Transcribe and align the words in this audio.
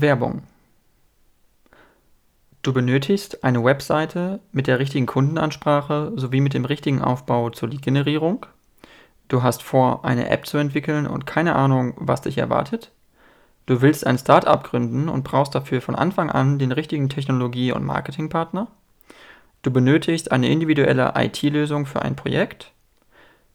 Werbung. 0.00 0.42
Du 2.62 2.74
benötigst 2.74 3.42
eine 3.42 3.64
Webseite 3.64 4.40
mit 4.52 4.66
der 4.66 4.78
richtigen 4.78 5.06
Kundenansprache 5.06 6.12
sowie 6.16 6.40
mit 6.40 6.52
dem 6.52 6.66
richtigen 6.66 7.00
Aufbau 7.00 7.48
zur 7.50 7.70
Lead-Generierung. 7.70 8.44
Du 9.28 9.42
hast 9.42 9.62
vor, 9.62 10.04
eine 10.04 10.28
App 10.28 10.44
zu 10.44 10.58
entwickeln 10.58 11.06
und 11.06 11.24
keine 11.24 11.54
Ahnung, 11.54 11.94
was 11.96 12.20
dich 12.20 12.36
erwartet. 12.36 12.90
Du 13.64 13.80
willst 13.80 14.06
ein 14.06 14.18
Startup 14.18 14.62
gründen 14.62 15.08
und 15.08 15.22
brauchst 15.22 15.54
dafür 15.54 15.80
von 15.80 15.94
Anfang 15.94 16.30
an 16.30 16.58
den 16.58 16.72
richtigen 16.72 17.08
Technologie- 17.08 17.72
und 17.72 17.84
Marketingpartner. 17.84 18.66
Du 19.62 19.70
benötigst 19.70 20.32
eine 20.32 20.48
individuelle 20.48 21.12
IT-Lösung 21.16 21.86
für 21.86 22.02
ein 22.02 22.16
Projekt. 22.16 22.72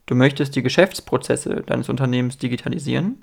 Du 0.06 0.16
möchtest 0.16 0.56
die 0.56 0.64
Geschäftsprozesse 0.64 1.64
deines 1.66 1.90
Unternehmens 1.90 2.38
digitalisieren. 2.38 3.22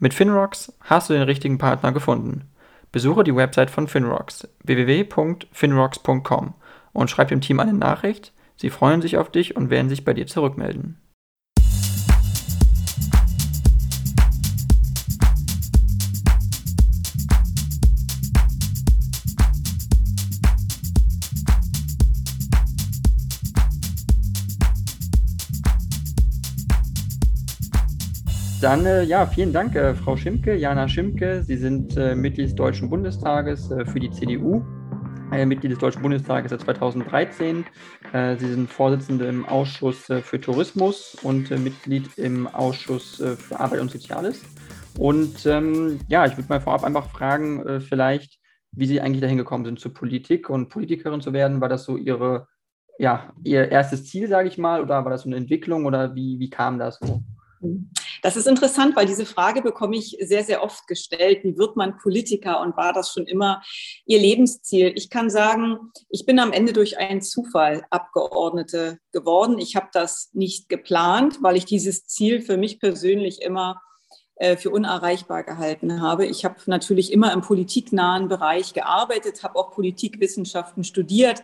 Mit 0.00 0.14
Finrocks 0.14 0.72
hast 0.80 1.10
du 1.10 1.14
den 1.14 1.22
richtigen 1.22 1.58
Partner 1.58 1.90
gefunden. 1.90 2.48
Besuche 2.92 3.24
die 3.24 3.34
Website 3.34 3.70
von 3.70 3.88
Finrocks 3.88 4.46
www.finrocks.com 4.62 6.54
und 6.92 7.10
schreib 7.10 7.28
dem 7.28 7.40
Team 7.40 7.58
eine 7.58 7.72
Nachricht. 7.72 8.32
Sie 8.56 8.70
freuen 8.70 9.02
sich 9.02 9.18
auf 9.18 9.30
dich 9.30 9.56
und 9.56 9.70
werden 9.70 9.88
sich 9.88 10.04
bei 10.04 10.14
dir 10.14 10.28
zurückmelden. 10.28 11.00
Dann 28.60 28.86
äh, 28.86 29.04
ja, 29.04 29.24
vielen 29.24 29.52
Dank, 29.52 29.76
äh, 29.76 29.94
Frau 29.94 30.16
Schimke, 30.16 30.56
Jana 30.56 30.88
Schimke. 30.88 31.44
Sie 31.44 31.56
sind 31.56 31.96
äh, 31.96 32.16
Mitglied 32.16 32.48
des 32.48 32.56
Deutschen 32.56 32.90
Bundestages 32.90 33.70
äh, 33.70 33.86
für 33.86 34.00
die 34.00 34.10
CDU, 34.10 34.64
äh, 35.30 35.46
Mitglied 35.46 35.70
des 35.70 35.78
Deutschen 35.78 36.02
Bundestages 36.02 36.50
seit 36.50 36.62
2013. 36.62 37.64
Äh, 38.12 38.36
Sie 38.36 38.48
sind 38.48 38.68
Vorsitzende 38.68 39.26
im 39.26 39.46
Ausschuss 39.46 40.06
für 40.06 40.40
Tourismus 40.40 41.16
und 41.22 41.50
Mitglied 41.62 42.18
im 42.18 42.48
Ausschuss 42.48 43.22
für 43.38 43.60
Arbeit 43.60 43.80
und 43.80 43.92
Soziales. 43.92 44.42
Und 44.98 45.46
ähm, 45.46 46.00
ja, 46.08 46.26
ich 46.26 46.36
würde 46.36 46.48
mal 46.48 46.60
vorab 46.60 46.82
einfach 46.82 47.08
fragen, 47.10 47.80
vielleicht, 47.80 48.40
wie 48.72 48.86
Sie 48.86 49.00
eigentlich 49.00 49.20
dahin 49.20 49.38
gekommen 49.38 49.66
sind, 49.66 49.78
zur 49.78 49.94
Politik 49.94 50.50
und 50.50 50.68
Politikerin 50.68 51.20
zu 51.20 51.32
werden. 51.32 51.60
War 51.60 51.68
das 51.68 51.84
so 51.84 51.96
Ihre, 51.96 52.48
ja, 52.98 53.32
Ihr 53.44 53.70
erstes 53.70 54.06
Ziel, 54.06 54.26
sage 54.26 54.48
ich 54.48 54.58
mal, 54.58 54.82
oder 54.82 55.04
war 55.04 55.12
das 55.12 55.22
so 55.22 55.28
eine 55.28 55.36
Entwicklung 55.36 55.86
oder 55.86 56.16
wie, 56.16 56.40
wie 56.40 56.50
kam 56.50 56.80
das 56.80 56.98
so? 56.98 57.22
Mhm. 57.60 57.90
Das 58.22 58.36
ist 58.36 58.46
interessant, 58.46 58.96
weil 58.96 59.06
diese 59.06 59.26
Frage 59.26 59.62
bekomme 59.62 59.96
ich 59.96 60.16
sehr, 60.20 60.44
sehr 60.44 60.62
oft 60.62 60.86
gestellt. 60.86 61.44
Wie 61.44 61.56
wird 61.56 61.76
man 61.76 61.98
Politiker 61.98 62.60
und 62.60 62.76
war 62.76 62.92
das 62.92 63.12
schon 63.12 63.26
immer 63.26 63.62
Ihr 64.06 64.18
Lebensziel? 64.18 64.92
Ich 64.96 65.10
kann 65.10 65.30
sagen, 65.30 65.92
ich 66.08 66.26
bin 66.26 66.38
am 66.38 66.52
Ende 66.52 66.72
durch 66.72 66.98
einen 66.98 67.22
Zufall 67.22 67.84
Abgeordnete 67.90 68.98
geworden. 69.12 69.58
Ich 69.58 69.76
habe 69.76 69.88
das 69.92 70.30
nicht 70.32 70.68
geplant, 70.68 71.38
weil 71.42 71.56
ich 71.56 71.64
dieses 71.64 72.06
Ziel 72.06 72.40
für 72.40 72.56
mich 72.56 72.80
persönlich 72.80 73.42
immer 73.42 73.80
für 74.56 74.70
unerreichbar 74.70 75.42
gehalten 75.42 76.00
habe. 76.00 76.24
Ich 76.26 76.44
habe 76.44 76.56
natürlich 76.66 77.12
immer 77.12 77.32
im 77.32 77.40
politiknahen 77.40 78.28
Bereich 78.28 78.72
gearbeitet, 78.72 79.42
habe 79.42 79.58
auch 79.58 79.72
Politikwissenschaften 79.72 80.84
studiert, 80.84 81.42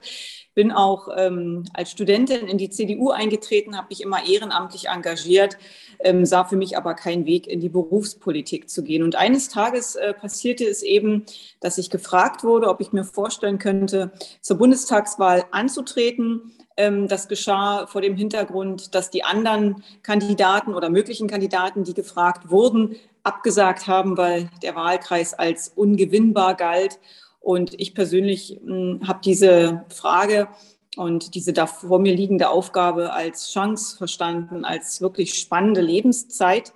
bin 0.54 0.70
auch 0.70 1.08
ähm, 1.16 1.64
als 1.74 1.90
Studentin 1.90 2.46
in 2.46 2.58
die 2.58 2.70
CDU 2.70 3.10
eingetreten, 3.10 3.76
habe 3.76 3.88
mich 3.90 4.00
immer 4.00 4.24
ehrenamtlich 4.26 4.88
engagiert, 4.88 5.58
ähm, 5.98 6.24
sah 6.24 6.44
für 6.44 6.56
mich 6.56 6.76
aber 6.76 6.94
keinen 6.94 7.26
Weg 7.26 7.46
in 7.46 7.60
die 7.60 7.68
Berufspolitik 7.68 8.70
zu 8.70 8.84
gehen. 8.84 9.02
Und 9.02 9.16
eines 9.16 9.48
Tages 9.48 9.96
äh, 9.96 10.14
passierte 10.14 10.64
es 10.64 10.82
eben, 10.82 11.24
dass 11.60 11.78
ich 11.78 11.90
gefragt 11.90 12.44
wurde, 12.44 12.68
ob 12.68 12.80
ich 12.80 12.92
mir 12.92 13.04
vorstellen 13.04 13.58
könnte, 13.58 14.12
zur 14.40 14.58
Bundestagswahl 14.58 15.44
anzutreten. 15.50 16.52
Ähm, 16.76 17.06
das 17.06 17.28
geschah 17.28 17.86
vor 17.86 18.00
dem 18.00 18.16
Hintergrund, 18.16 18.94
dass 18.94 19.10
die 19.10 19.24
anderen 19.24 19.84
Kandidaten 20.02 20.74
oder 20.74 20.90
möglichen 20.90 21.28
Kandidaten, 21.28 21.84
die 21.84 21.94
gefragt 21.94 22.50
wurden, 22.50 22.96
abgesagt 23.22 23.86
haben, 23.86 24.16
weil 24.16 24.50
der 24.62 24.74
Wahlkreis 24.74 25.34
als 25.34 25.68
ungewinnbar 25.68 26.54
galt. 26.54 26.98
Und 27.40 27.78
ich 27.80 27.94
persönlich 27.94 28.60
hm, 28.64 29.02
habe 29.06 29.20
diese 29.24 29.84
Frage 29.88 30.48
und 30.96 31.34
diese 31.34 31.52
da 31.52 31.66
vor 31.66 31.98
mir 31.98 32.14
liegende 32.14 32.48
Aufgabe 32.48 33.12
als 33.12 33.52
Chance 33.52 33.96
verstanden, 33.96 34.64
als 34.64 35.00
wirklich 35.00 35.34
spannende 35.34 35.80
Lebenszeit, 35.80 36.72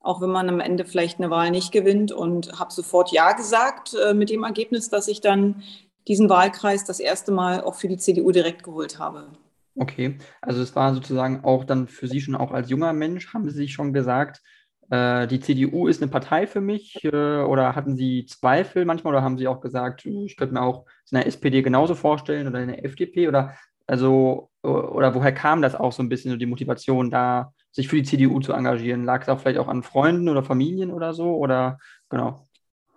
auch 0.00 0.20
wenn 0.20 0.30
man 0.30 0.48
am 0.48 0.60
Ende 0.60 0.84
vielleicht 0.84 1.18
eine 1.18 1.30
Wahl 1.30 1.50
nicht 1.50 1.72
gewinnt. 1.72 2.12
Und 2.12 2.58
habe 2.58 2.72
sofort 2.72 3.12
Ja 3.12 3.32
gesagt 3.32 3.94
äh, 3.94 4.14
mit 4.14 4.30
dem 4.30 4.44
Ergebnis, 4.44 4.90
dass 4.90 5.08
ich 5.08 5.20
dann 5.20 5.62
diesen 6.10 6.28
Wahlkreis 6.28 6.84
das 6.84 6.98
erste 6.98 7.30
Mal 7.30 7.62
auch 7.62 7.76
für 7.76 7.86
die 7.86 7.96
CDU 7.96 8.32
direkt 8.32 8.64
geholt 8.64 8.98
habe. 8.98 9.28
Okay, 9.76 10.18
also 10.42 10.60
es 10.60 10.74
war 10.74 10.92
sozusagen 10.92 11.44
auch 11.44 11.62
dann 11.62 11.86
für 11.86 12.08
Sie 12.08 12.20
schon 12.20 12.34
auch 12.34 12.50
als 12.50 12.68
junger 12.68 12.92
Mensch, 12.92 13.32
haben 13.32 13.48
Sie 13.48 13.54
sich 13.54 13.72
schon 13.72 13.92
gesagt, 13.92 14.42
äh, 14.90 15.28
die 15.28 15.38
CDU 15.38 15.86
ist 15.86 16.02
eine 16.02 16.10
Partei 16.10 16.48
für 16.48 16.60
mich 16.60 17.04
äh, 17.04 17.08
oder 17.42 17.76
hatten 17.76 17.96
Sie 17.96 18.26
Zweifel 18.26 18.84
manchmal 18.84 19.14
oder 19.14 19.22
haben 19.22 19.38
Sie 19.38 19.46
auch 19.46 19.60
gesagt, 19.60 20.04
ich 20.04 20.36
könnte 20.36 20.54
mir 20.54 20.62
auch 20.62 20.84
eine 21.12 21.24
SPD 21.26 21.62
genauso 21.62 21.94
vorstellen 21.94 22.48
oder 22.48 22.58
eine 22.58 22.82
FDP 22.82 23.28
oder 23.28 23.54
also 23.86 24.50
oder 24.62 25.14
woher 25.14 25.32
kam 25.32 25.62
das 25.62 25.74
auch 25.74 25.92
so 25.92 26.02
ein 26.02 26.08
bisschen 26.08 26.32
so 26.32 26.36
die 26.36 26.46
Motivation 26.46 27.10
da, 27.10 27.52
sich 27.70 27.88
für 27.88 27.96
die 27.96 28.02
CDU 28.02 28.40
zu 28.40 28.52
engagieren? 28.52 29.04
Lag 29.04 29.22
es 29.22 29.28
auch 29.28 29.40
vielleicht 29.40 29.58
auch 29.58 29.68
an 29.68 29.82
Freunden 29.82 30.28
oder 30.28 30.42
Familien 30.42 30.90
oder 30.90 31.14
so 31.14 31.36
oder 31.36 31.78
genau? 32.10 32.46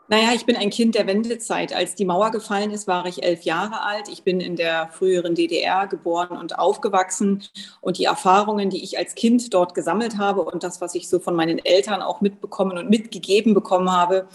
Naja, 0.09 0.31
ich 0.35 0.45
bin 0.45 0.57
ein 0.57 0.69
Kind 0.69 0.95
der 0.95 1.07
Wendezeit. 1.07 1.73
Als 1.73 1.95
die 1.95 2.03
Mauer 2.03 2.31
gefallen 2.31 2.71
ist, 2.71 2.87
war 2.87 3.05
ich 3.05 3.23
elf 3.23 3.43
Jahre 3.43 3.81
alt. 3.81 4.09
Ich 4.09 4.23
bin 4.23 4.41
in 4.41 4.57
der 4.57 4.89
früheren 4.91 5.33
DDR 5.33 5.87
geboren 5.87 6.37
und 6.37 6.59
aufgewachsen. 6.59 7.43
Und 7.79 7.97
die 7.97 8.03
Erfahrungen, 8.03 8.69
die 8.69 8.83
ich 8.83 8.97
als 8.97 9.15
Kind 9.15 9.53
dort 9.53 9.73
gesammelt 9.73 10.17
habe 10.17 10.41
und 10.41 10.63
das, 10.63 10.81
was 10.81 10.93
ich 10.95 11.07
so 11.07 11.19
von 11.19 11.35
meinen 11.35 11.57
Eltern 11.57 12.01
auch 12.01 12.19
mitbekommen 12.19 12.77
und 12.77 12.89
mitgegeben 12.89 13.53
bekommen 13.53 13.91
habe, 13.91 14.27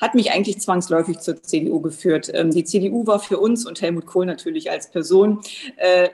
hat 0.00 0.14
mich 0.14 0.30
eigentlich 0.30 0.60
zwangsläufig 0.60 1.18
zur 1.18 1.42
CDU 1.42 1.80
geführt. 1.80 2.30
Ähm, 2.32 2.52
die 2.52 2.64
CDU 2.64 3.06
war 3.06 3.18
für 3.18 3.38
uns 3.38 3.66
und 3.66 3.82
Helmut 3.82 4.06
Kohl 4.06 4.26
natürlich 4.26 4.70
als 4.70 4.90
Person 4.90 5.40
äh, 5.76 6.08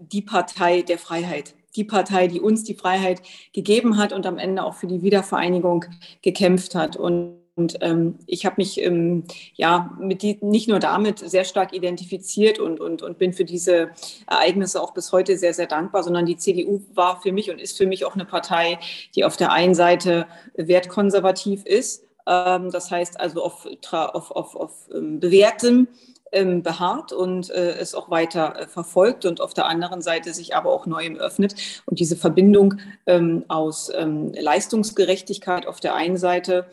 die 0.00 0.22
Partei 0.22 0.82
der 0.82 0.98
Freiheit 0.98 1.54
die 1.76 1.84
Partei, 1.84 2.26
die 2.26 2.40
uns 2.40 2.64
die 2.64 2.74
Freiheit 2.74 3.22
gegeben 3.52 3.98
hat 3.98 4.12
und 4.12 4.26
am 4.26 4.38
Ende 4.38 4.64
auch 4.64 4.74
für 4.74 4.88
die 4.88 5.02
Wiedervereinigung 5.02 5.84
gekämpft 6.22 6.74
hat. 6.74 6.96
Und 6.96 7.36
und 7.58 7.78
ähm, 7.80 8.14
ich 8.26 8.46
habe 8.46 8.54
mich 8.58 8.80
ähm, 8.80 9.24
ja 9.54 9.90
mit 9.98 10.22
die, 10.22 10.38
nicht 10.40 10.68
nur 10.68 10.78
damit 10.78 11.18
sehr 11.18 11.44
stark 11.44 11.74
identifiziert 11.74 12.60
und, 12.60 12.80
und, 12.80 13.02
und 13.02 13.18
bin 13.18 13.32
für 13.32 13.44
diese 13.44 13.90
Ereignisse 14.28 14.80
auch 14.80 14.94
bis 14.94 15.10
heute 15.10 15.36
sehr, 15.36 15.52
sehr 15.52 15.66
dankbar, 15.66 16.04
sondern 16.04 16.24
die 16.24 16.36
CDU 16.36 16.80
war 16.94 17.20
für 17.20 17.32
mich 17.32 17.50
und 17.50 17.60
ist 17.60 17.76
für 17.76 17.86
mich 17.86 18.04
auch 18.04 18.14
eine 18.14 18.24
Partei, 18.24 18.78
die 19.16 19.24
auf 19.24 19.36
der 19.36 19.50
einen 19.50 19.74
Seite 19.74 20.26
wertkonservativ 20.54 21.66
ist. 21.66 22.04
Ähm, 22.28 22.70
das 22.70 22.92
heißt 22.92 23.18
also 23.18 23.42
auf, 23.42 23.66
auf, 23.92 24.30
auf, 24.30 24.54
auf 24.54 24.72
ähm, 24.94 25.18
bewährtem 25.18 25.88
ähm, 26.32 26.62
beharrt 26.62 27.12
und 27.12 27.50
äh, 27.50 27.72
es 27.78 27.94
auch 27.94 28.10
weiter 28.10 28.60
äh, 28.60 28.66
verfolgt 28.68 29.24
und 29.24 29.40
auf 29.40 29.54
der 29.54 29.66
anderen 29.66 30.02
Seite 30.02 30.32
sich 30.34 30.54
aber 30.54 30.70
auch 30.70 30.86
neuem 30.86 31.16
öffnet. 31.16 31.54
Und 31.86 32.00
diese 32.00 32.16
Verbindung 32.16 32.74
ähm, 33.06 33.44
aus 33.48 33.90
ähm, 33.94 34.32
Leistungsgerechtigkeit 34.34 35.66
auf 35.66 35.80
der 35.80 35.94
einen 35.94 36.16
Seite 36.16 36.66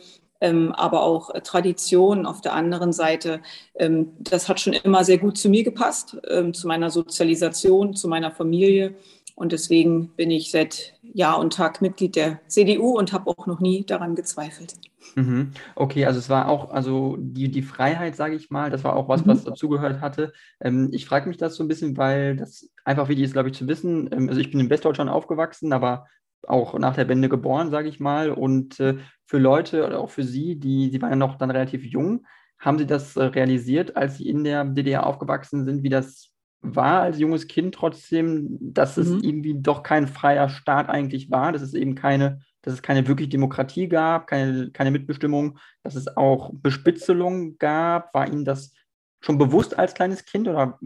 aber 0.73 1.03
auch 1.03 1.33
äh, 1.33 1.41
Tradition 1.41 2.25
auf 2.25 2.41
der 2.41 2.53
anderen 2.53 2.94
Seite. 2.94 3.41
Ähm, 3.75 4.09
das 4.19 4.50
hat 4.50 4.59
schon 4.59 4.73
immer 4.73 5.03
sehr 5.03 5.17
gut 5.17 5.38
zu 5.38 5.50
mir 5.50 5.63
gepasst, 5.63 6.17
ähm, 6.29 6.53
zu 6.53 6.67
meiner 6.67 6.89
Sozialisation, 6.89 7.95
zu 7.95 8.07
meiner 8.07 8.31
Familie. 8.31 8.95
Und 9.35 9.51
deswegen 9.51 10.09
bin 10.16 10.31
ich 10.31 10.51
seit 10.51 10.94
Jahr 11.01 11.39
und 11.39 11.53
Tag 11.53 11.81
Mitglied 11.81 12.16
der 12.16 12.39
CDU 12.47 12.97
und 12.97 13.11
habe 13.11 13.29
auch 13.29 13.47
noch 13.47 13.59
nie 13.59 13.85
daran 13.85 14.16
gezweifelt. 14.16 14.75
Mhm. 15.16 15.51
Okay, 15.75 16.06
also 16.06 16.19
es 16.19 16.29
war 16.29 16.47
auch, 16.47 16.72
also 16.72 17.17
die, 17.19 17.50
die 17.50 17.62
Freiheit, 17.62 18.15
sage 18.15 18.36
ich 18.36 18.50
mal, 18.50 18.69
das 18.69 18.83
war 18.83 18.95
auch 18.95 19.07
was, 19.07 19.25
mhm. 19.25 19.30
was 19.30 19.44
dazugehört 19.44 20.01
hatte. 20.01 20.33
Ähm, 20.62 20.89
ich 20.91 21.06
frage 21.06 21.27
mich 21.27 21.38
das 21.38 21.56
so 21.56 21.63
ein 21.63 21.68
bisschen, 21.68 21.98
weil 21.98 22.38
das 22.38 22.69
einfach 22.83 23.07
wichtig 23.07 23.25
ist, 23.25 23.33
glaube 23.33 23.50
ich, 23.50 23.56
zu 23.56 23.68
wissen. 23.68 24.09
Ähm, 24.12 24.30
also 24.30 24.41
ich 24.41 24.51
bin 24.51 24.59
in 24.59 24.69
Westdeutschland 24.69 25.09
aufgewachsen, 25.09 25.74
aber 25.74 26.07
auch 26.47 26.77
nach 26.77 26.95
der 26.95 27.07
Wende 27.07 27.30
geboren, 27.30 27.71
sage 27.71 27.89
ich 27.89 28.00
mal. 28.00 28.31
Und 28.31 28.80
äh, 28.80 28.97
für 29.25 29.38
Leute 29.38 29.86
oder 29.86 30.00
auch 30.00 30.09
für 30.09 30.24
Sie, 30.24 30.59
die, 30.59 30.89
Sie 30.92 31.01
waren 31.01 31.12
ja 31.12 31.15
noch 31.15 31.38
dann 31.38 31.51
relativ 31.51 31.83
jung, 31.86 32.25
haben 32.59 32.77
Sie 32.77 32.86
das 32.86 33.15
äh, 33.15 33.24
realisiert, 33.24 33.95
als 33.95 34.18
Sie 34.18 34.30
in 34.30 34.44
der 34.44 34.65
DDR 34.65 35.06
aufgewachsen 35.06 35.65
sind, 35.65 35.83
wie 35.83 35.89
das 35.89 36.31
war 36.74 37.01
als 37.01 37.19
junges 37.19 37.47
Kind 37.47 37.75
trotzdem, 37.75 38.57
dass 38.59 38.97
es 38.97 39.09
mhm. 39.09 39.24
irgendwie 39.24 39.62
doch 39.62 39.83
kein 39.83 40.07
freier 40.07 40.50
Staat 40.50 40.89
eigentlich 40.89 41.30
war, 41.30 41.51
dass 41.51 41.62
es 41.62 41.74
eben 41.74 41.95
keine, 41.95 42.39
dass 42.62 42.74
es 42.74 42.81
keine 42.81 43.07
wirkliche 43.07 43.30
Demokratie 43.30 43.88
gab, 43.88 44.27
keine, 44.27 44.71
keine 44.71 44.91
Mitbestimmung, 44.91 45.59
dass 45.83 45.95
es 45.95 46.18
auch 46.18 46.51
Bespitzelung 46.53 47.57
gab. 47.57 48.13
War 48.13 48.27
Ihnen 48.27 48.45
das 48.45 48.74
schon 49.21 49.38
bewusst 49.38 49.77
als 49.77 49.94
kleines 49.94 50.25
Kind 50.25 50.48
oder 50.48 50.80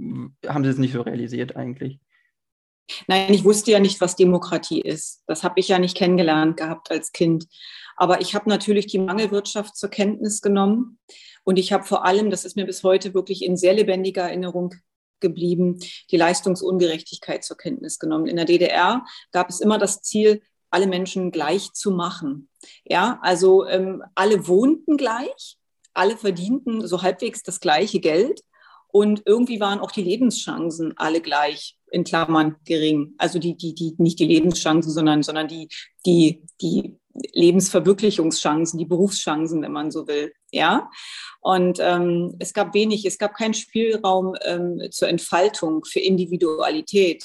haben 0.48 0.64
Sie 0.64 0.70
es 0.70 0.78
nicht 0.78 0.94
so 0.94 1.02
realisiert 1.02 1.56
eigentlich? 1.56 2.00
Nein, 3.08 3.34
ich 3.34 3.44
wusste 3.44 3.72
ja 3.72 3.80
nicht, 3.80 4.02
was 4.02 4.16
Demokratie 4.16 4.82
ist. 4.82 5.24
Das 5.28 5.44
habe 5.44 5.60
ich 5.60 5.68
ja 5.68 5.80
nicht 5.80 5.98
kennengelernt 5.98 6.58
gehabt 6.58 6.92
als 6.92 7.12
Kind. 7.12 7.48
Aber 7.96 8.22
ich 8.22 8.34
habe 8.36 8.50
natürlich 8.50 8.88
die 8.88 9.00
Mangelwirtschaft 9.00 9.76
zur 9.76 9.90
Kenntnis 9.90 10.42
genommen. 10.42 11.00
Und 11.44 11.58
ich 11.58 11.74
habe 11.74 11.84
vor 11.84 12.06
allem, 12.06 12.30
das 12.30 12.46
ist 12.46 12.56
mir 12.56 12.66
bis 12.66 12.84
heute 12.84 13.14
wirklich 13.14 13.44
in 13.44 13.58
sehr 13.58 13.74
lebendiger 13.74 14.24
Erinnerung 14.24 14.74
geblieben, 15.20 15.80
die 16.12 16.18
Leistungsungerechtigkeit 16.18 17.44
zur 17.44 17.58
Kenntnis 17.58 18.00
genommen. 18.00 18.28
In 18.28 18.38
der 18.38 18.46
DDR 18.46 19.04
gab 19.32 19.50
es 19.50 19.60
immer 19.60 19.78
das 19.78 20.02
Ziel, 20.02 20.42
alle 20.70 20.88
Menschen 20.88 21.32
gleich 21.32 21.74
zu 21.74 21.92
machen. 21.92 22.50
Ja, 22.86 23.20
also 23.22 23.66
ähm, 23.66 24.04
alle 24.16 24.48
wohnten 24.48 24.98
gleich, 24.98 25.58
alle 25.94 26.16
verdienten 26.16 26.88
so 26.88 27.02
halbwegs 27.02 27.44
das 27.44 27.60
gleiche 27.60 28.00
Geld 28.00 28.42
und 28.92 29.22
irgendwie 29.26 29.60
waren 29.60 29.80
auch 29.80 29.92
die 29.92 30.04
Lebenschancen 30.04 30.94
alle 30.98 31.22
gleich 31.22 31.78
in 31.92 32.04
Klammern 32.04 32.56
gering. 32.66 33.14
Also 33.18 33.40
die, 33.40 33.56
die, 33.56 33.76
die, 33.76 33.96
nicht 33.98 34.20
die 34.20 34.26
Lebenschancen, 34.26 34.92
sondern, 34.92 35.22
sondern 35.22 35.48
die, 35.48 35.70
die, 36.06 36.44
die 36.62 36.98
Lebensverwirklichungschancen, 37.14 38.80
die 38.80 38.86
Berufschancen, 38.86 39.62
wenn 39.62 39.72
man 39.72 39.92
so 39.92 40.08
will. 40.08 40.34
Ja. 40.52 40.90
Und 41.42 41.80
ähm, 41.82 42.36
es 42.40 42.54
gab 42.54 42.74
wenig, 42.74 43.06
es 43.06 43.18
gab 43.18 43.36
keinen 43.36 43.54
Spielraum 43.54 44.36
ähm, 44.44 44.82
zur 44.92 45.10
Entfaltung, 45.10 45.86
für 45.86 46.00
Individualität. 46.00 47.24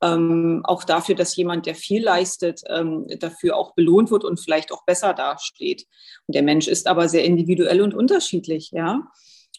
Ähm, 0.00 0.62
auch 0.64 0.84
dafür, 0.84 1.14
dass 1.14 1.36
jemand, 1.36 1.66
der 1.66 1.74
viel 1.74 2.02
leistet, 2.02 2.62
ähm, 2.68 3.06
dafür 3.20 3.56
auch 3.56 3.74
belohnt 3.74 4.10
wird 4.10 4.24
und 4.24 4.40
vielleicht 4.40 4.72
auch 4.72 4.84
besser 4.84 5.12
dasteht. 5.12 5.86
Und 6.26 6.34
der 6.34 6.42
Mensch 6.42 6.66
ist 6.66 6.86
aber 6.86 7.08
sehr 7.08 7.24
individuell 7.24 7.82
und 7.82 7.94
unterschiedlich, 7.94 8.70
ja. 8.72 9.00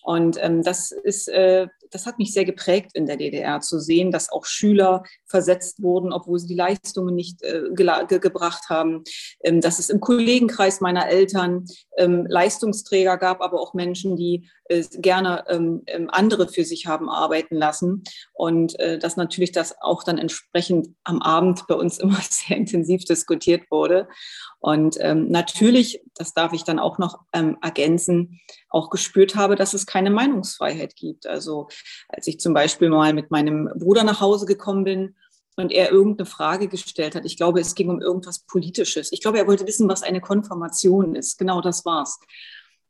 Und 0.05 0.37
ähm, 0.39 0.61
das 0.61 0.91
ist, 0.91 1.27
äh, 1.29 1.65
das 1.91 2.05
hat 2.05 2.17
mich 2.19 2.33
sehr 2.33 2.45
geprägt 2.45 2.91
in 2.93 3.05
der 3.05 3.17
DDR 3.17 3.61
zu 3.61 3.79
sehen, 3.79 4.11
dass 4.11 4.31
auch 4.31 4.45
Schüler 4.45 5.03
versetzt 5.25 5.81
wurden, 5.81 6.13
obwohl 6.13 6.39
sie 6.39 6.47
die 6.47 6.55
Leistungen 6.55 7.15
nicht 7.15 7.41
äh, 7.43 7.63
ge 7.73 8.19
gebracht 8.19 8.69
haben, 8.69 9.03
ähm, 9.43 9.61
dass 9.61 9.79
es 9.79 9.89
im 9.89 9.99
Kollegenkreis 9.99 10.81
meiner 10.81 11.07
Eltern 11.07 11.65
ähm, 11.97 12.25
Leistungsträger 12.27 13.17
gab, 13.17 13.41
aber 13.41 13.59
auch 13.59 13.73
Menschen, 13.73 14.15
die 14.15 14.49
äh, 14.69 14.83
gerne 14.97 15.45
ähm, 15.47 15.83
ähm 15.87 16.09
andere 16.11 16.47
für 16.47 16.63
sich 16.63 16.87
haben 16.87 17.09
arbeiten 17.09 17.55
lassen 17.55 18.03
und 18.33 18.79
äh, 18.79 18.97
dass 18.97 19.17
natürlich 19.17 19.51
das 19.51 19.75
auch 19.81 20.03
dann 20.03 20.17
entsprechend 20.17 20.89
am 21.03 21.21
Abend 21.21 21.67
bei 21.67 21.75
uns 21.75 21.97
immer 21.99 22.19
sehr 22.21 22.57
intensiv 22.57 23.05
diskutiert 23.05 23.69
wurde. 23.69 24.07
Und 24.59 24.97
ähm, 24.99 25.29
natürlich, 25.29 26.01
das 26.15 26.33
darf 26.33 26.53
ich 26.53 26.63
dann 26.63 26.79
auch 26.79 26.97
noch 26.97 27.19
ähm, 27.33 27.57
ergänzen, 27.61 28.41
auch 28.69 28.89
gespürt 28.89 29.35
habe, 29.35 29.55
dass 29.55 29.73
es 29.73 29.85
keine 29.85 30.09
Meinungsfreiheit 30.09 30.95
gibt. 30.95 31.27
Also 31.27 31.67
als 32.09 32.27
ich 32.27 32.39
zum 32.39 32.53
Beispiel 32.53 32.89
mal 32.89 33.13
mit 33.13 33.31
meinem 33.31 33.69
Bruder 33.75 34.03
nach 34.03 34.21
Hause 34.21 34.45
gekommen 34.45 34.83
bin 34.83 35.15
und 35.55 35.71
er 35.71 35.91
irgendeine 35.91 36.25
Frage 36.25 36.67
gestellt 36.67 37.15
hat, 37.15 37.25
ich 37.25 37.37
glaube, 37.37 37.59
es 37.59 37.75
ging 37.75 37.89
um 37.89 38.01
irgendwas 38.01 38.39
Politisches. 38.39 39.11
Ich 39.11 39.21
glaube, 39.21 39.37
er 39.39 39.47
wollte 39.47 39.67
wissen, 39.67 39.89
was 39.89 40.03
eine 40.03 40.21
Konfirmation 40.21 41.15
ist. 41.15 41.37
Genau 41.37 41.61
das 41.61 41.85
war's. 41.85 42.19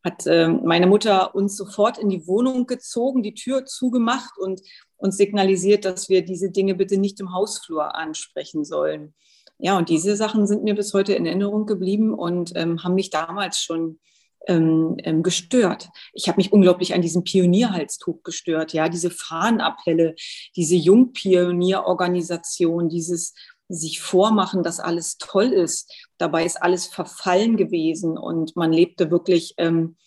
Hat 0.03 0.25
äh, 0.27 0.47
meine 0.47 0.87
Mutter 0.87 1.33
uns 1.33 1.57
sofort 1.57 1.97
in 1.97 2.09
die 2.09 2.27
Wohnung 2.27 2.67
gezogen, 2.67 3.23
die 3.23 3.33
Tür 3.33 3.65
zugemacht 3.65 4.37
und 4.37 4.61
uns 4.97 5.17
signalisiert, 5.17 5.83
dass 5.83 6.09
wir 6.09 6.23
diese 6.23 6.51
Dinge 6.51 6.75
bitte 6.75 6.97
nicht 6.97 7.19
im 7.19 7.33
Hausflur 7.33 7.95
ansprechen 7.95 8.65
sollen. 8.65 9.13
Ja, 9.57 9.77
und 9.77 9.89
diese 9.89 10.15
Sachen 10.15 10.47
sind 10.47 10.63
mir 10.63 10.75
bis 10.75 10.93
heute 10.93 11.13
in 11.13 11.25
Erinnerung 11.25 11.65
geblieben 11.65 12.13
und 12.13 12.51
ähm, 12.55 12.83
haben 12.83 12.95
mich 12.95 13.09
damals 13.09 13.59
schon 13.59 13.99
ähm, 14.47 14.97
ähm, 15.03 15.23
gestört. 15.23 15.89
Ich 16.13 16.27
habe 16.27 16.37
mich 16.37 16.53
unglaublich 16.53 16.93
an 16.93 17.01
diesem 17.01 17.23
Pionierhalstuch 17.23 18.21
gestört, 18.23 18.73
ja, 18.73 18.89
diese 18.89 19.11
Fahnenappelle, 19.11 20.15
diese 20.55 20.75
Jungpionierorganisation, 20.75 22.89
dieses 22.89 23.33
sich 23.67 23.99
vormachen, 23.99 24.63
dass 24.63 24.79
alles 24.79 25.17
toll 25.17 25.47
ist. 25.47 25.91
Dabei 26.17 26.45
ist 26.45 26.61
alles 26.61 26.85
verfallen 26.85 27.57
gewesen 27.57 28.17
und 28.17 28.55
man 28.55 28.71
lebte 28.71 29.11
wirklich 29.11 29.55
ähm, 29.57 29.97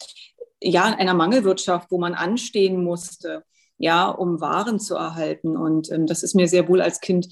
ja 0.60 0.88
in 0.88 0.94
einer 0.94 1.14
Mangelwirtschaft, 1.14 1.90
wo 1.90 1.98
man 1.98 2.14
anstehen 2.14 2.82
musste, 2.82 3.44
ja, 3.76 4.08
um 4.08 4.40
Waren 4.40 4.80
zu 4.80 4.94
erhalten. 4.94 5.56
Und 5.56 5.90
ähm, 5.90 6.06
das 6.06 6.22
ist 6.22 6.34
mir 6.34 6.48
sehr 6.48 6.68
wohl 6.68 6.80
als 6.80 7.00
Kind 7.00 7.28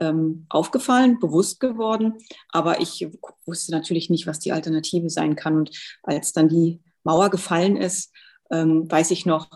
ähm, 0.00 0.46
aufgefallen, 0.48 1.18
bewusst 1.20 1.60
geworden. 1.60 2.18
Aber 2.48 2.80
ich 2.80 3.08
wusste 3.46 3.72
natürlich 3.72 4.10
nicht, 4.10 4.26
was 4.26 4.40
die 4.40 4.52
Alternative 4.52 5.10
sein 5.10 5.36
kann. 5.36 5.56
Und 5.56 5.70
als 6.02 6.32
dann 6.32 6.48
die 6.48 6.80
Mauer 7.04 7.30
gefallen 7.30 7.76
ist, 7.76 8.12
ähm, 8.50 8.90
weiß 8.90 9.10
ich 9.12 9.26
noch, 9.26 9.48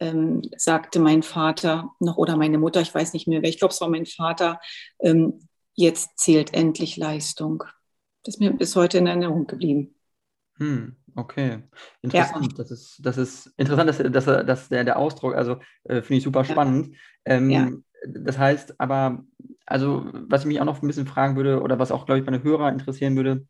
ähm, 0.00 0.42
sagte 0.56 0.98
mein 0.98 1.22
Vater 1.22 1.90
noch 2.00 2.16
oder 2.16 2.36
meine 2.36 2.58
Mutter, 2.58 2.80
ich 2.80 2.94
weiß 2.94 3.12
nicht 3.12 3.28
mehr 3.28 3.42
wer, 3.42 3.48
ich 3.48 3.58
glaube, 3.58 3.72
es 3.72 3.80
war 3.80 3.88
mein 3.88 4.06
Vater, 4.06 4.60
ähm, 5.00 5.48
jetzt 5.74 6.18
zählt 6.18 6.52
endlich 6.52 6.96
Leistung. 6.96 7.64
Das 8.22 8.34
ist 8.34 8.40
mir 8.40 8.52
bis 8.52 8.76
heute 8.76 8.98
in 8.98 9.06
Erinnerung 9.06 9.46
geblieben. 9.46 9.94
Hm, 10.58 10.96
okay, 11.14 11.62
interessant. 12.02 12.52
Ja. 12.52 12.58
Das, 12.58 12.70
ist, 12.70 13.00
das 13.02 13.18
ist 13.18 13.46
interessant, 13.56 13.88
dass, 13.88 13.98
dass, 13.98 14.46
dass 14.46 14.68
der, 14.68 14.84
der 14.84 14.98
Ausdruck, 14.98 15.34
also 15.34 15.58
äh, 15.84 16.02
finde 16.02 16.16
ich 16.16 16.24
super 16.24 16.44
spannend. 16.44 16.96
Ähm, 17.24 17.50
ja. 17.50 17.70
Das 18.06 18.38
heißt 18.38 18.78
aber, 18.80 19.24
also 19.66 20.06
was 20.12 20.42
ich 20.42 20.46
mich 20.46 20.60
auch 20.60 20.64
noch 20.64 20.82
ein 20.82 20.86
bisschen 20.86 21.06
fragen 21.06 21.36
würde 21.36 21.60
oder 21.62 21.78
was 21.78 21.92
auch, 21.92 22.06
glaube 22.06 22.20
ich, 22.20 22.26
meine 22.26 22.42
Hörer 22.42 22.70
interessieren 22.70 23.16
würde, 23.16 23.46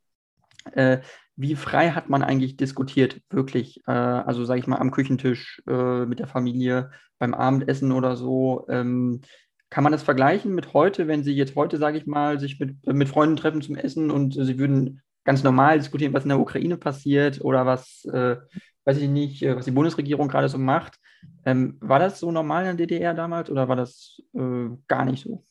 äh, 0.72 0.99
wie 1.37 1.56
frei 1.56 1.90
hat 1.90 2.08
man 2.08 2.22
eigentlich 2.22 2.56
diskutiert, 2.56 3.20
wirklich? 3.31 3.82
Äh, 3.87 3.93
also 3.93 4.44
sage 4.44 4.61
ich 4.61 4.66
mal 4.66 4.78
am 4.78 4.90
Küchentisch 4.90 5.62
äh, 5.66 6.06
mit 6.06 6.20
der 6.20 6.28
Familie, 6.28 6.90
beim 7.19 7.34
Abendessen 7.34 7.93
oder 7.93 8.16
so. 8.16 8.66
Ähm, 8.69 9.22
kann 9.70 9.82
man 9.82 9.93
das 9.93 10.02
vergleichen 10.02 10.55
mit 10.55 10.72
heute, 10.72 11.08
wenn 11.08 11.25
Sie 11.25 11.34
jetzt 11.34 11.56
heute, 11.56 11.78
sage 11.78 11.99
ich 11.99 12.06
mal, 12.06 12.38
sich 12.38 12.61
mit, 12.61 12.87
mit 12.87 13.08
Freunden 13.08 13.37
treffen 13.37 13.62
zum 13.62 13.76
Essen 13.76 14.11
und 14.11 14.34
Sie 14.34 14.58
würden 14.58 15.02
ganz 15.25 15.43
normal 15.43 15.78
diskutieren, 15.78 16.12
was 16.12 16.25
in 16.25 16.28
der 16.28 16.38
Ukraine 16.38 16.76
passiert 16.76 17.40
oder 17.40 17.66
was, 17.66 18.05
äh, 18.05 18.37
weiß 18.84 18.99
ich 18.99 19.08
nicht, 19.08 19.43
äh, 19.43 19.56
was 19.56 19.64
die 19.64 19.70
Bundesregierung 19.72 20.28
gerade 20.28 20.49
so 20.49 20.58
macht. 20.58 21.00
Ähm, 21.44 21.78
war 21.81 21.99
das 21.99 22.20
so 22.20 22.31
normal 22.31 22.66
in 22.66 22.76
der 22.76 22.87
DDR 22.87 23.14
damals 23.14 23.50
oder 23.50 23.69
war 23.69 23.76
das 23.76 24.20
äh, 24.34 24.69
gar 24.87 25.05
nicht 25.05 25.25
so? 25.25 25.43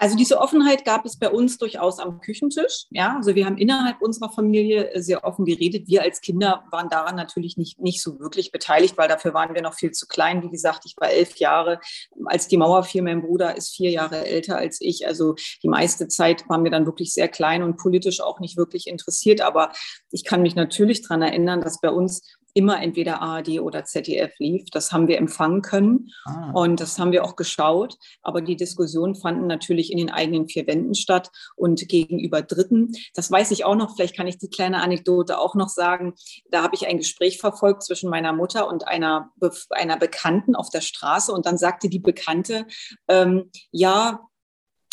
Also 0.00 0.16
diese 0.16 0.38
Offenheit 0.40 0.86
gab 0.86 1.04
es 1.04 1.18
bei 1.18 1.28
uns 1.28 1.58
durchaus 1.58 1.98
am 1.98 2.22
Küchentisch. 2.22 2.86
Ja, 2.88 3.16
also 3.16 3.34
wir 3.34 3.44
haben 3.44 3.58
innerhalb 3.58 4.00
unserer 4.00 4.30
Familie 4.30 4.94
äh, 4.94 5.02
sehr 5.02 5.24
offen 5.24 5.44
geredet. 5.44 5.88
Wir 5.88 6.00
als 6.00 6.22
Kinder 6.22 6.64
waren 6.70 6.88
daran 6.88 7.16
natürlich 7.16 7.58
nicht, 7.58 7.78
nicht 7.78 8.02
so 8.02 8.18
wirklich 8.18 8.50
beteiligt, 8.50 8.96
weil 8.96 9.08
dafür 9.08 9.34
waren 9.34 9.54
wir 9.54 9.60
noch 9.60 9.74
viel 9.74 9.90
zu 9.90 10.06
klein. 10.06 10.42
Wie 10.42 10.48
gesagt, 10.48 10.84
ich 10.86 10.94
war 10.96 11.10
elf 11.10 11.36
Jahre, 11.36 11.80
als 12.24 12.48
die 12.48 12.56
Mauer 12.56 12.82
fiel. 12.82 13.02
Mein 13.02 13.20
Bruder 13.20 13.58
ist 13.58 13.76
vier 13.76 13.90
Jahre 13.90 14.24
älter 14.24 14.56
als 14.56 14.80
ich. 14.80 15.06
Also 15.06 15.34
die 15.62 15.68
meiste 15.68 16.08
Zeit 16.08 16.48
waren 16.48 16.64
wir 16.64 16.70
dann 16.70 16.86
wirklich 16.86 17.12
sehr 17.12 17.28
klein 17.28 17.62
und 17.62 17.76
politisch 17.76 18.22
auch 18.22 18.40
nicht 18.40 18.56
wirklich 18.56 18.86
interessiert. 18.86 19.42
Aber 19.42 19.70
ich 20.12 20.24
kann 20.24 20.40
mich 20.40 20.54
natürlich 20.54 21.02
daran 21.02 21.20
erinnern, 21.20 21.60
dass 21.60 21.78
bei 21.78 21.90
uns 21.90 22.22
immer 22.54 22.82
entweder 22.82 23.20
ARD 23.20 23.60
oder 23.60 23.84
ZDF 23.84 24.32
lief. 24.38 24.70
Das 24.70 24.92
haben 24.92 25.08
wir 25.08 25.18
empfangen 25.18 25.62
können 25.62 26.10
ah. 26.24 26.52
und 26.54 26.80
das 26.80 26.98
haben 26.98 27.12
wir 27.12 27.24
auch 27.24 27.36
geschaut. 27.36 27.96
Aber 28.22 28.40
die 28.40 28.56
Diskussionen 28.56 29.14
fanden 29.14 29.46
natürlich 29.46 29.92
in 29.92 29.98
den 29.98 30.10
eigenen 30.10 30.48
vier 30.48 30.66
Wänden 30.66 30.94
statt 30.94 31.30
und 31.56 31.88
gegenüber 31.88 32.42
Dritten. 32.42 32.92
Das 33.14 33.30
weiß 33.30 33.50
ich 33.50 33.64
auch 33.64 33.76
noch. 33.76 33.96
Vielleicht 33.96 34.16
kann 34.16 34.26
ich 34.26 34.38
die 34.38 34.50
kleine 34.50 34.82
Anekdote 34.82 35.38
auch 35.38 35.54
noch 35.54 35.68
sagen. 35.68 36.14
Da 36.50 36.62
habe 36.62 36.74
ich 36.74 36.86
ein 36.86 36.98
Gespräch 36.98 37.38
verfolgt 37.38 37.82
zwischen 37.82 38.10
meiner 38.10 38.32
Mutter 38.32 38.68
und 38.68 38.86
einer, 38.88 39.30
einer 39.70 39.96
Bekannten 39.96 40.54
auf 40.54 40.70
der 40.70 40.80
Straße 40.80 41.32
und 41.32 41.46
dann 41.46 41.58
sagte 41.58 41.88
die 41.88 41.98
Bekannte, 41.98 42.66
ähm, 43.08 43.50
ja, 43.70 44.29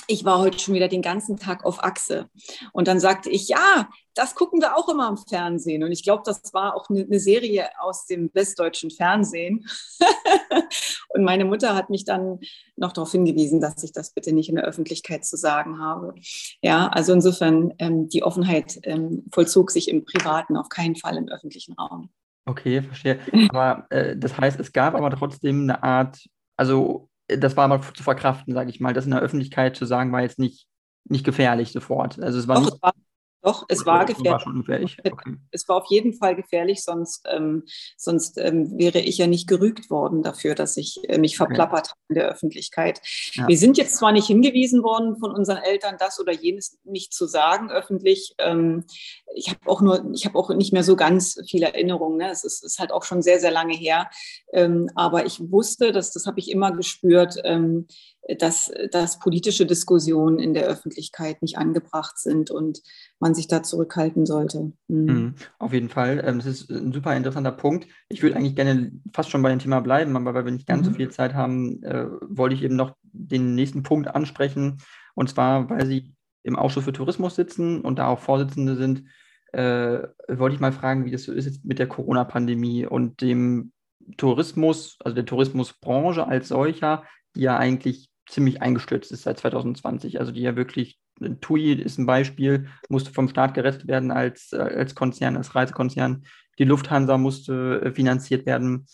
ich 0.07 0.23
war 0.23 0.39
heute 0.39 0.57
schon 0.57 0.73
wieder 0.73 0.87
den 0.87 1.01
ganzen 1.01 1.37
Tag 1.37 1.65
auf 1.65 1.83
Achse. 1.83 2.29
Und 2.71 2.87
dann 2.87 2.99
sagte 2.99 3.29
ich, 3.29 3.49
ja, 3.49 3.89
das 4.15 4.35
gucken 4.35 4.61
wir 4.61 4.77
auch 4.77 4.89
immer 4.89 5.09
im 5.09 5.17
Fernsehen. 5.17 5.83
Und 5.83 5.91
ich 5.91 6.03
glaube, 6.03 6.23
das 6.25 6.53
war 6.53 6.75
auch 6.75 6.89
eine, 6.89 7.03
eine 7.03 7.19
Serie 7.19 7.67
aus 7.79 8.05
dem 8.07 8.31
westdeutschen 8.33 8.89
Fernsehen. 8.89 9.67
und 11.09 11.23
meine 11.23 11.45
Mutter 11.45 11.75
hat 11.75 11.89
mich 11.89 12.05
dann 12.05 12.39
noch 12.77 12.93
darauf 12.93 13.11
hingewiesen, 13.11 13.59
dass 13.59 13.83
ich 13.83 13.91
das 13.91 14.13
bitte 14.13 14.33
nicht 14.33 14.49
in 14.49 14.55
der 14.55 14.65
Öffentlichkeit 14.65 15.25
zu 15.25 15.35
sagen 15.35 15.79
habe. 15.79 16.15
Ja, 16.61 16.87
also 16.87 17.13
insofern, 17.13 17.73
ähm, 17.77 18.07
die 18.07 18.23
Offenheit 18.23 18.79
ähm, 18.83 19.25
vollzog 19.31 19.71
sich 19.71 19.89
im 19.89 20.05
Privaten, 20.05 20.55
auf 20.55 20.69
keinen 20.69 20.95
Fall 20.95 21.17
im 21.17 21.27
öffentlichen 21.27 21.73
Raum. 21.73 22.09
Okay, 22.45 22.81
verstehe. 22.81 23.19
Aber 23.49 23.85
äh, 23.89 24.15
das 24.15 24.37
heißt, 24.37 24.57
es 24.59 24.71
gab 24.71 24.95
aber 24.95 25.11
trotzdem 25.11 25.63
eine 25.63 25.83
Art, 25.83 26.25
also 26.55 27.09
das 27.27 27.57
war 27.57 27.67
mal 27.67 27.81
zu 27.81 28.03
verkraften, 28.03 28.53
sage 28.53 28.69
ich 28.69 28.79
mal. 28.79 28.93
Das 28.93 29.05
in 29.05 29.11
der 29.11 29.21
Öffentlichkeit 29.21 29.75
zu 29.75 29.85
sagen, 29.85 30.11
war 30.11 30.21
jetzt 30.21 30.39
nicht, 30.39 30.67
nicht 31.05 31.25
gefährlich 31.25 31.71
sofort. 31.71 32.19
Also 32.19 32.39
es 32.39 32.47
war 32.47 32.55
Doch, 32.55 32.65
nicht. 32.65 32.75
Es 32.75 32.81
war, 32.81 32.93
doch, 33.41 33.65
es 33.69 33.85
war 33.85 34.05
gefährlich. 34.05 34.45
War 34.45 34.53
gefährlich. 34.57 34.97
Okay. 35.03 35.35
Es 35.51 35.67
war 35.69 35.77
auf 35.77 35.85
jeden 35.89 36.13
Fall 36.13 36.35
gefährlich, 36.35 36.83
sonst, 36.83 37.25
ähm, 37.29 37.63
sonst 37.95 38.37
ähm, 38.37 38.77
wäre 38.77 38.99
ich 38.99 39.17
ja 39.17 39.27
nicht 39.27 39.47
gerügt 39.47 39.89
worden 39.89 40.23
dafür, 40.23 40.55
dass 40.55 40.75
ich 40.77 40.99
äh, 41.07 41.17
mich 41.17 41.37
verplappert 41.37 41.85
okay. 41.85 41.89
habe 41.91 42.01
in 42.09 42.15
der 42.15 42.29
Öffentlichkeit. 42.29 43.01
Ja. 43.33 43.47
Wir 43.47 43.57
sind 43.57 43.77
jetzt 43.77 43.95
zwar 43.95 44.11
nicht 44.11 44.27
hingewiesen 44.27 44.83
worden 44.83 45.17
von 45.17 45.31
unseren 45.31 45.57
Eltern, 45.57 45.95
das 45.99 46.19
oder 46.19 46.33
jenes 46.33 46.79
nicht 46.83 47.13
zu 47.13 47.27
sagen 47.27 47.69
öffentlich. 47.69 48.33
Ähm, 48.39 48.85
ich 49.35 49.49
habe 49.49 49.59
auch 49.65 49.81
nur, 49.81 50.11
ich 50.13 50.25
habe 50.25 50.37
auch 50.37 50.49
nicht 50.49 50.73
mehr 50.73 50.83
so 50.83 50.95
ganz 50.95 51.39
viele 51.47 51.67
Erinnerungen. 51.67 52.17
Ne? 52.17 52.31
Es 52.31 52.43
ist, 52.43 52.63
ist, 52.63 52.79
halt 52.79 52.91
auch 52.91 53.03
schon 53.03 53.21
sehr, 53.21 53.39
sehr 53.39 53.51
lange 53.51 53.75
her. 53.75 54.09
Ähm, 54.51 54.89
aber 54.95 55.25
ich 55.25 55.39
wusste, 55.51 55.91
dass 55.91 56.11
das 56.11 56.25
habe 56.25 56.39
ich 56.39 56.51
immer 56.51 56.71
gespürt. 56.71 57.35
Ähm, 58.27 58.37
dass, 58.39 58.71
dass 58.91 59.19
politische 59.19 59.65
Diskussionen 59.65 60.39
in 60.39 60.53
der 60.53 60.65
Öffentlichkeit 60.65 61.41
nicht 61.41 61.57
angebracht 61.57 62.17
sind 62.17 62.51
und 62.51 62.81
man 63.19 63.33
sich 63.33 63.47
da 63.47 63.63
zurückhalten 63.63 64.25
sollte. 64.25 64.71
Mhm. 64.87 65.35
Auf 65.59 65.73
jeden 65.73 65.89
Fall. 65.89 66.23
Ähm, 66.25 66.37
das 66.37 66.45
ist 66.45 66.69
ein 66.69 66.91
super 66.91 67.15
interessanter 67.15 67.51
Punkt. 67.51 67.87
Ich 68.09 68.21
würde 68.21 68.35
eigentlich 68.35 68.55
gerne 68.55 68.91
fast 69.13 69.29
schon 69.29 69.41
bei 69.41 69.49
dem 69.49 69.59
Thema 69.59 69.79
bleiben, 69.79 70.15
aber 70.15 70.33
weil 70.33 70.45
wir 70.45 70.51
nicht 70.51 70.67
ganz 70.67 70.85
mhm. 70.85 70.91
so 70.91 70.97
viel 70.97 71.09
Zeit 71.09 71.33
haben, 71.33 71.81
äh, 71.83 72.05
wollte 72.21 72.55
ich 72.55 72.63
eben 72.63 72.75
noch 72.75 72.95
den 73.03 73.55
nächsten 73.55 73.83
Punkt 73.83 74.13
ansprechen. 74.13 74.77
Und 75.15 75.29
zwar, 75.29 75.69
weil 75.69 75.85
Sie 75.85 76.13
im 76.43 76.55
Ausschuss 76.55 76.85
für 76.85 76.93
Tourismus 76.93 77.35
sitzen 77.35 77.81
und 77.81 77.99
da 77.99 78.07
auch 78.07 78.19
Vorsitzende 78.19 78.75
sind, 78.75 79.03
äh, 79.53 80.07
wollte 80.27 80.55
ich 80.55 80.61
mal 80.61 80.71
fragen, 80.71 81.05
wie 81.05 81.11
das 81.11 81.23
so 81.23 81.33
ist 81.33 81.45
jetzt 81.45 81.65
mit 81.65 81.79
der 81.79 81.87
Corona-Pandemie 81.87 82.85
und 82.85 83.21
dem 83.21 83.71
Tourismus, 84.17 84.97
also 85.03 85.15
der 85.15 85.25
Tourismusbranche 85.25 86.27
als 86.27 86.49
solcher, 86.49 87.03
die 87.35 87.41
ja 87.41 87.57
eigentlich 87.57 88.09
ziemlich 88.27 88.61
eingestürzt 88.61 89.11
ist 89.11 89.23
seit 89.23 89.39
2020. 89.39 90.19
Also 90.19 90.31
die 90.31 90.41
ja 90.41 90.55
wirklich, 90.55 90.99
TUI 91.41 91.73
ist 91.73 91.97
ein 91.97 92.05
Beispiel, 92.05 92.67
musste 92.89 93.11
vom 93.11 93.27
Staat 93.27 93.53
gerettet 93.53 93.87
werden 93.87 94.11
als, 94.11 94.53
als 94.53 94.95
Konzern, 94.95 95.37
als 95.37 95.55
Reisekonzern. 95.55 96.25
Die 96.59 96.65
Lufthansa 96.65 97.17
musste 97.17 97.81
äh, 97.83 97.91
finanziert 97.91 98.45
werden. 98.45 98.87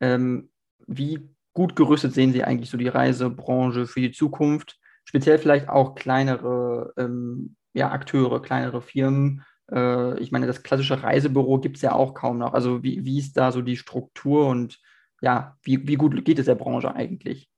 Ähm, 0.00 0.50
wie 0.86 1.28
gut 1.52 1.76
gerüstet 1.76 2.12
sehen 2.12 2.32
Sie 2.32 2.44
eigentlich 2.44 2.70
so 2.70 2.76
die 2.76 2.88
Reisebranche 2.88 3.86
für 3.86 4.00
die 4.00 4.12
Zukunft? 4.12 4.78
Speziell 5.04 5.38
vielleicht 5.38 5.68
auch 5.68 5.94
kleinere 5.94 6.92
ähm, 6.96 7.56
ja, 7.72 7.90
Akteure, 7.90 8.42
kleinere 8.42 8.82
Firmen. 8.82 9.44
Äh, 9.70 10.18
ich 10.20 10.32
meine, 10.32 10.46
das 10.46 10.62
klassische 10.62 11.02
Reisebüro 11.02 11.58
gibt 11.60 11.76
es 11.76 11.82
ja 11.82 11.92
auch 11.92 12.14
kaum 12.14 12.38
noch. 12.38 12.54
Also 12.54 12.82
wie, 12.82 13.04
wie 13.04 13.18
ist 13.18 13.36
da 13.36 13.52
so 13.52 13.62
die 13.62 13.76
Struktur 13.76 14.46
und 14.48 14.80
ja, 15.20 15.56
wie, 15.62 15.86
wie 15.86 15.94
gut 15.94 16.24
geht 16.24 16.38
es 16.38 16.46
der 16.46 16.54
Branche 16.54 16.94
eigentlich? 16.94 17.48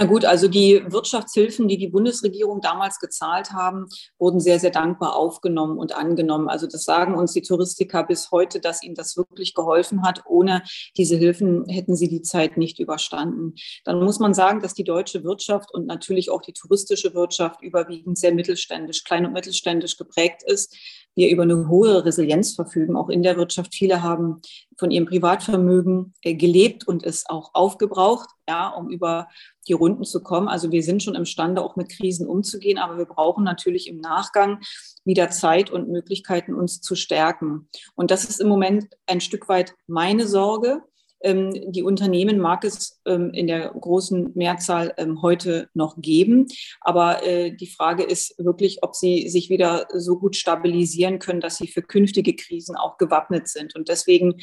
Na 0.00 0.06
gut, 0.06 0.24
also 0.24 0.48
die 0.48 0.82
Wirtschaftshilfen, 0.86 1.68
die 1.68 1.76
die 1.76 1.88
Bundesregierung 1.88 2.62
damals 2.62 3.00
gezahlt 3.00 3.52
haben, 3.52 3.84
wurden 4.18 4.40
sehr, 4.40 4.58
sehr 4.58 4.70
dankbar 4.70 5.14
aufgenommen 5.14 5.76
und 5.76 5.94
angenommen. 5.94 6.48
Also 6.48 6.66
das 6.66 6.84
sagen 6.84 7.14
uns 7.14 7.34
die 7.34 7.42
Touristiker 7.42 8.04
bis 8.04 8.30
heute, 8.30 8.60
dass 8.60 8.82
ihnen 8.82 8.94
das 8.94 9.18
wirklich 9.18 9.52
geholfen 9.52 10.02
hat. 10.02 10.22
Ohne 10.24 10.62
diese 10.96 11.16
Hilfen 11.16 11.66
hätten 11.68 11.96
sie 11.96 12.08
die 12.08 12.22
Zeit 12.22 12.56
nicht 12.56 12.78
überstanden. 12.78 13.52
Dann 13.84 14.02
muss 14.02 14.20
man 14.20 14.32
sagen, 14.32 14.62
dass 14.62 14.72
die 14.72 14.84
deutsche 14.84 15.22
Wirtschaft 15.22 15.70
und 15.70 15.86
natürlich 15.86 16.30
auch 16.30 16.40
die 16.40 16.54
touristische 16.54 17.12
Wirtschaft 17.12 17.60
überwiegend 17.60 18.16
sehr 18.16 18.32
mittelständisch, 18.32 19.04
klein 19.04 19.26
und 19.26 19.34
mittelständisch 19.34 19.98
geprägt 19.98 20.42
ist 20.46 20.74
wir 21.14 21.30
über 21.30 21.42
eine 21.42 21.68
hohe 21.68 22.04
Resilienz 22.04 22.54
verfügen, 22.54 22.96
auch 22.96 23.08
in 23.08 23.22
der 23.22 23.36
Wirtschaft. 23.36 23.74
Viele 23.74 24.02
haben 24.02 24.40
von 24.78 24.90
ihrem 24.90 25.06
Privatvermögen 25.06 26.14
äh, 26.22 26.34
gelebt 26.34 26.86
und 26.86 27.04
es 27.04 27.28
auch 27.28 27.50
aufgebraucht, 27.52 28.28
ja, 28.48 28.68
um 28.68 28.88
über 28.88 29.28
die 29.70 29.74
Runden 29.74 30.04
zu 30.04 30.20
kommen. 30.22 30.48
Also 30.48 30.72
wir 30.72 30.82
sind 30.82 31.02
schon 31.02 31.14
imstande, 31.14 31.62
auch 31.62 31.76
mit 31.76 31.88
Krisen 31.88 32.26
umzugehen, 32.26 32.76
aber 32.76 32.98
wir 32.98 33.06
brauchen 33.06 33.44
natürlich 33.44 33.86
im 33.86 34.00
Nachgang 34.00 34.58
wieder 35.04 35.30
Zeit 35.30 35.70
und 35.70 35.88
Möglichkeiten, 35.88 36.54
uns 36.54 36.80
zu 36.80 36.96
stärken. 36.96 37.68
Und 37.94 38.10
das 38.10 38.24
ist 38.24 38.40
im 38.40 38.48
Moment 38.48 38.88
ein 39.06 39.20
Stück 39.20 39.48
weit 39.48 39.74
meine 39.86 40.26
Sorge, 40.26 40.82
ähm, 41.22 41.70
die 41.70 41.82
Unternehmen 41.82 42.38
mag 42.38 42.64
es 42.64 43.00
ähm, 43.04 43.30
in 43.34 43.46
der 43.46 43.70
großen 43.70 44.32
Mehrzahl 44.34 44.94
ähm, 44.96 45.22
heute 45.22 45.68
noch 45.74 45.96
geben. 45.98 46.46
Aber 46.80 47.24
äh, 47.26 47.54
die 47.54 47.66
Frage 47.66 48.02
ist 48.02 48.34
wirklich, 48.38 48.82
ob 48.82 48.94
sie 48.94 49.28
sich 49.28 49.50
wieder 49.50 49.86
so 49.92 50.18
gut 50.18 50.36
stabilisieren 50.36 51.18
können, 51.18 51.40
dass 51.40 51.58
sie 51.58 51.68
für 51.68 51.82
künftige 51.82 52.34
Krisen 52.34 52.76
auch 52.76 52.96
gewappnet 52.96 53.48
sind. 53.48 53.76
Und 53.76 53.88
deswegen 53.88 54.36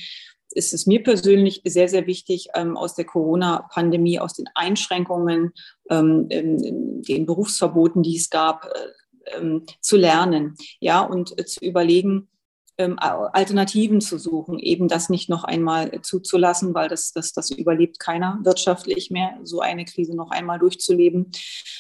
ist 0.52 0.74
es 0.74 0.88
mir 0.88 1.04
persönlich 1.04 1.62
sehr, 1.66 1.90
sehr 1.90 2.08
wichtig, 2.08 2.56
aus 2.56 2.96
der 2.96 3.06
Corona-Pandemie, 3.06 4.20
aus 4.20 4.34
den 4.34 4.48
Einschränkungen, 4.56 5.54
den 5.90 7.26
Berufsverboten, 7.26 8.04
die 8.04 8.18
es 8.18 8.30
gab, 8.30 8.66
äh, 8.66 9.60
zu 9.82 9.98
lernen, 9.98 10.56
ja, 10.80 11.02
und 11.02 11.38
äh, 11.38 11.46
zu 11.46 11.60
überlegen, 11.64 12.30
ähm, 12.78 12.98
Alternativen 13.00 14.02
zu 14.02 14.18
suchen, 14.18 14.60
eben 14.60 14.88
das 14.88 15.10
nicht 15.10 15.30
noch 15.30 15.44
einmal 15.44 16.02
zuzulassen, 16.02 16.74
weil 16.74 16.90
das, 16.90 17.12
das, 17.12 17.34
das 17.34 17.50
überlebt 17.50 18.00
keiner 18.00 18.40
wirtschaftlich 18.44 19.10
mehr, 19.10 19.40
so 19.44 19.62
eine 19.62 19.86
Krise 19.86 20.16
noch 20.16 20.32
einmal 20.32 20.60
durchzuleben, 20.60 21.32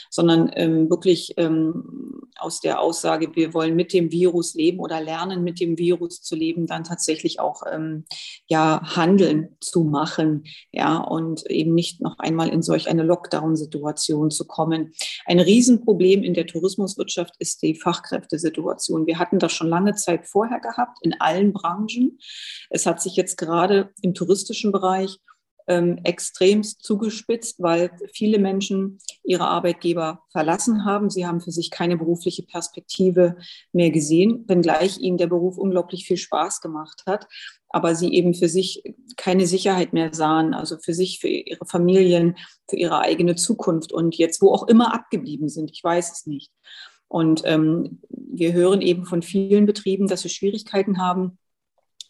sondern 0.09 0.51
ähm, 0.55 0.89
wirklich 0.89 1.33
ähm, 1.37 2.21
aus 2.39 2.61
der 2.61 2.81
Aussage, 2.81 3.35
wir 3.35 3.53
wollen 3.53 3.75
mit 3.75 3.93
dem 3.93 4.11
Virus 4.11 4.55
leben 4.55 4.79
oder 4.79 5.01
lernen, 5.01 5.43
mit 5.43 5.59
dem 5.59 5.77
Virus 5.77 6.21
zu 6.21 6.35
leben, 6.35 6.65
dann 6.65 6.83
tatsächlich 6.83 7.39
auch 7.39 7.61
ähm, 7.71 8.05
ja, 8.47 8.81
Handeln 8.95 9.55
zu 9.59 9.83
machen, 9.83 10.45
ja, 10.71 10.97
und 10.97 11.45
eben 11.47 11.73
nicht 11.73 12.01
noch 12.01 12.17
einmal 12.19 12.49
in 12.49 12.61
solch 12.61 12.89
eine 12.89 13.03
Lockdown-Situation 13.03 14.31
zu 14.31 14.45
kommen. 14.45 14.93
Ein 15.25 15.39
Riesenproblem 15.39 16.23
in 16.23 16.33
der 16.33 16.47
Tourismuswirtschaft 16.47 17.35
ist 17.39 17.61
die 17.61 17.75
Fachkräftesituation. 17.75 19.05
Wir 19.05 19.19
hatten 19.19 19.39
das 19.39 19.53
schon 19.53 19.67
lange 19.67 19.95
Zeit 19.95 20.27
vorher 20.27 20.59
gehabt 20.59 20.86
gehabt 20.87 20.99
in 21.01 21.19
allen 21.19 21.53
Branchen. 21.53 22.19
Es 22.69 22.85
hat 22.85 23.01
sich 23.01 23.15
jetzt 23.15 23.37
gerade 23.37 23.91
im 24.01 24.13
touristischen 24.13 24.71
Bereich 24.71 25.19
ähm, 25.69 25.99
extremst 26.05 26.81
zugespitzt, 26.81 27.61
weil 27.61 27.91
viele 28.13 28.39
Menschen 28.39 28.99
ihre 29.23 29.49
Arbeitgeber 29.49 30.23
verlassen 30.31 30.85
haben. 30.85 31.09
Sie 31.09 31.27
haben 31.27 31.41
für 31.41 31.51
sich 31.51 31.71
keine 31.71 31.97
berufliche 31.97 32.43
Perspektive 32.43 33.35
mehr 33.73 33.91
gesehen, 33.91 34.45
wenngleich 34.47 34.99
ihnen 34.99 35.17
der 35.17 35.27
Beruf 35.27 35.57
unglaublich 35.57 36.07
viel 36.07 36.15
Spaß 36.15 36.61
gemacht 36.61 37.03
hat, 37.05 37.27
aber 37.67 37.95
sie 37.95 38.13
eben 38.13 38.33
für 38.33 38.47
sich 38.47 38.81
keine 39.17 39.45
Sicherheit 39.45 39.91
mehr 39.91 40.13
sahen, 40.13 40.53
also 40.53 40.77
für 40.77 40.93
sich, 40.93 41.19
für 41.19 41.27
ihre 41.27 41.65
Familien, 41.65 42.37
für 42.69 42.77
ihre 42.77 42.99
eigene 42.99 43.35
Zukunft 43.35 43.91
und 43.91 44.15
jetzt 44.15 44.41
wo 44.41 44.53
auch 44.53 44.69
immer 44.69 44.93
abgeblieben 44.93 45.49
sind. 45.49 45.69
Ich 45.71 45.83
weiß 45.83 46.13
es 46.13 46.27
nicht. 46.27 46.53
Und 47.07 47.41
ähm, 47.45 47.99
wir 48.09 48.53
hören 48.53 48.81
eben 48.81 49.05
von 49.05 49.21
vielen 49.21 49.65
Betrieben, 49.65 50.07
dass 50.07 50.21
sie 50.21 50.29
Schwierigkeiten 50.29 50.99
haben, 50.99 51.37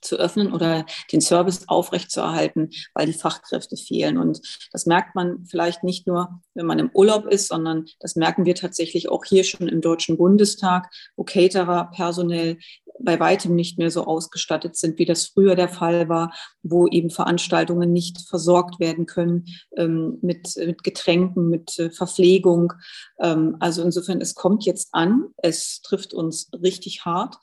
zu 0.01 0.17
öffnen 0.17 0.53
oder 0.53 0.85
den 1.11 1.21
Service 1.21 1.67
aufrechtzuerhalten, 1.67 2.71
weil 2.93 3.05
die 3.05 3.13
Fachkräfte 3.13 3.77
fehlen. 3.77 4.17
Und 4.17 4.41
das 4.71 4.85
merkt 4.85 5.15
man 5.15 5.45
vielleicht 5.45 5.83
nicht 5.83 6.07
nur, 6.07 6.41
wenn 6.53 6.65
man 6.65 6.79
im 6.79 6.91
Urlaub 6.93 7.25
ist, 7.27 7.47
sondern 7.47 7.85
das 7.99 8.15
merken 8.15 8.45
wir 8.45 8.55
tatsächlich 8.55 9.09
auch 9.09 9.25
hier 9.25 9.43
schon 9.43 9.67
im 9.67 9.81
Deutschen 9.81 10.17
Bundestag, 10.17 10.89
wo 11.15 11.23
Caterer 11.23 11.89
personell 11.93 12.57
bei 12.99 13.19
weitem 13.19 13.55
nicht 13.55 13.77
mehr 13.77 13.91
so 13.91 14.05
ausgestattet 14.05 14.75
sind, 14.75 14.99
wie 14.99 15.05
das 15.05 15.27
früher 15.27 15.55
der 15.55 15.69
Fall 15.69 16.09
war, 16.09 16.33
wo 16.63 16.87
eben 16.87 17.09
Veranstaltungen 17.09 17.91
nicht 17.91 18.27
versorgt 18.27 18.79
werden 18.79 19.05
können 19.05 19.45
ähm, 19.75 20.17
mit, 20.21 20.55
mit 20.57 20.83
Getränken, 20.83 21.49
mit 21.49 21.77
äh, 21.79 21.91
Verpflegung. 21.91 22.73
Ähm, 23.19 23.57
also 23.59 23.83
insofern, 23.83 24.21
es 24.21 24.35
kommt 24.35 24.65
jetzt 24.65 24.89
an, 24.93 25.25
es 25.37 25.81
trifft 25.81 26.13
uns 26.13 26.49
richtig 26.53 27.05
hart. 27.05 27.37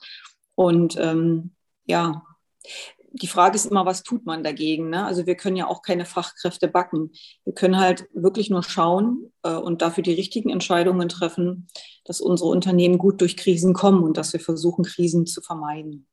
Und 0.55 0.97
ähm, 0.97 1.51
ja, 1.85 2.23
die 3.21 3.27
Frage 3.27 3.55
ist 3.55 3.65
immer, 3.65 3.85
was 3.85 4.03
tut 4.03 4.25
man 4.25 4.43
dagegen? 4.43 4.89
Ne? 4.89 5.05
Also 5.05 5.25
wir 5.25 5.35
können 5.35 5.55
ja 5.55 5.67
auch 5.67 5.81
keine 5.81 6.05
Fachkräfte 6.05 6.67
backen. 6.67 7.11
Wir 7.45 7.53
können 7.53 7.79
halt 7.79 8.07
wirklich 8.13 8.49
nur 8.49 8.63
schauen 8.63 9.31
äh, 9.43 9.53
und 9.53 9.81
dafür 9.81 10.03
die 10.03 10.13
richtigen 10.13 10.49
Entscheidungen 10.49 11.07
treffen, 11.07 11.67
dass 12.03 12.19
unsere 12.19 12.49
Unternehmen 12.49 12.97
gut 12.97 13.21
durch 13.21 13.37
Krisen 13.37 13.73
kommen 13.73 14.03
und 14.03 14.17
dass 14.17 14.33
wir 14.33 14.41
versuchen, 14.41 14.83
Krisen 14.83 15.25
zu 15.25 15.41
vermeiden. 15.41 16.07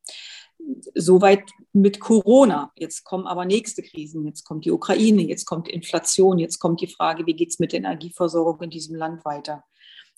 Soweit 0.94 1.42
mit 1.72 1.98
Corona. 1.98 2.70
Jetzt 2.76 3.02
kommen 3.02 3.26
aber 3.26 3.46
nächste 3.46 3.82
Krisen. 3.82 4.24
Jetzt 4.24 4.44
kommt 4.44 4.64
die 4.64 4.70
Ukraine, 4.70 5.22
jetzt 5.22 5.44
kommt 5.44 5.68
Inflation, 5.68 6.38
jetzt 6.38 6.60
kommt 6.60 6.80
die 6.80 6.86
Frage, 6.86 7.26
wie 7.26 7.34
geht 7.34 7.50
es 7.50 7.58
mit 7.58 7.72
der 7.72 7.80
Energieversorgung 7.80 8.62
in 8.62 8.70
diesem 8.70 8.94
Land 8.94 9.24
weiter? 9.24 9.64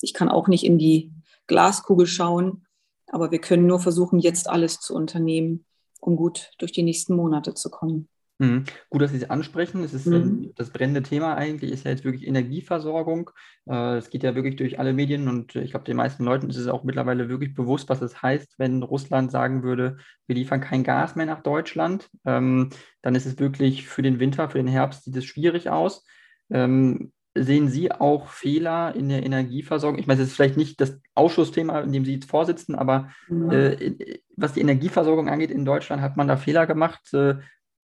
Ich 0.02 0.12
kann 0.12 0.28
auch 0.28 0.48
nicht 0.48 0.64
in 0.64 0.76
die 0.76 1.12
Glaskugel 1.46 2.06
schauen, 2.06 2.66
aber 3.06 3.30
wir 3.30 3.40
können 3.40 3.66
nur 3.66 3.80
versuchen, 3.80 4.18
jetzt 4.18 4.50
alles 4.50 4.80
zu 4.80 4.94
unternehmen, 4.94 5.64
um 6.04 6.16
gut 6.16 6.52
durch 6.58 6.72
die 6.72 6.82
nächsten 6.82 7.16
Monate 7.16 7.54
zu 7.54 7.70
kommen. 7.70 8.08
Mhm. 8.38 8.64
Gut, 8.90 9.00
dass 9.00 9.12
Sie 9.12 9.18
es 9.18 9.30
ansprechen. 9.30 9.84
Es 9.84 9.94
ist 9.94 10.06
mhm. 10.06 10.52
das 10.56 10.70
brennende 10.70 11.02
Thema 11.02 11.36
eigentlich, 11.36 11.70
ist 11.70 11.84
ja 11.84 11.92
jetzt 11.92 12.04
wirklich 12.04 12.26
Energieversorgung. 12.26 13.30
Äh, 13.66 13.96
es 13.96 14.10
geht 14.10 14.24
ja 14.24 14.34
wirklich 14.34 14.56
durch 14.56 14.78
alle 14.78 14.92
Medien 14.92 15.28
und 15.28 15.54
ich 15.54 15.70
glaube, 15.70 15.84
den 15.84 15.96
meisten 15.96 16.24
Leuten 16.24 16.50
ist 16.50 16.56
es 16.56 16.66
auch 16.66 16.82
mittlerweile 16.82 17.28
wirklich 17.28 17.54
bewusst, 17.54 17.88
was 17.88 18.02
es 18.02 18.22
heißt, 18.22 18.58
wenn 18.58 18.82
Russland 18.82 19.30
sagen 19.30 19.62
würde, 19.62 19.98
wir 20.26 20.34
liefern 20.34 20.60
kein 20.60 20.82
Gas 20.82 21.14
mehr 21.14 21.26
nach 21.26 21.42
Deutschland. 21.42 22.10
Ähm, 22.24 22.70
dann 23.02 23.14
ist 23.14 23.26
es 23.26 23.38
wirklich 23.38 23.86
für 23.86 24.02
den 24.02 24.18
Winter, 24.18 24.50
für 24.50 24.58
den 24.58 24.66
Herbst 24.66 25.04
sieht 25.04 25.16
es 25.16 25.24
schwierig 25.24 25.70
aus. 25.70 26.04
Ähm, 26.50 27.12
sehen 27.34 27.68
Sie 27.68 27.90
auch 27.90 28.28
Fehler 28.28 28.94
in 28.94 29.08
der 29.08 29.24
Energieversorgung? 29.24 29.98
Ich 29.98 30.06
meine, 30.06 30.22
es 30.22 30.28
ist 30.28 30.34
vielleicht 30.34 30.56
nicht 30.56 30.80
das 30.80 30.98
Ausschussthema, 31.14 31.80
in 31.80 31.92
dem 31.92 32.04
Sie 32.04 32.14
jetzt 32.14 32.30
vorsitzen, 32.30 32.74
aber 32.74 33.10
äh, 33.50 34.18
was 34.36 34.52
die 34.52 34.60
Energieversorgung 34.60 35.28
angeht 35.28 35.50
in 35.50 35.64
Deutschland, 35.64 36.00
hat 36.00 36.16
man 36.16 36.28
da 36.28 36.36
Fehler 36.36 36.66
gemacht? 36.66 37.12
Äh, 37.12 37.36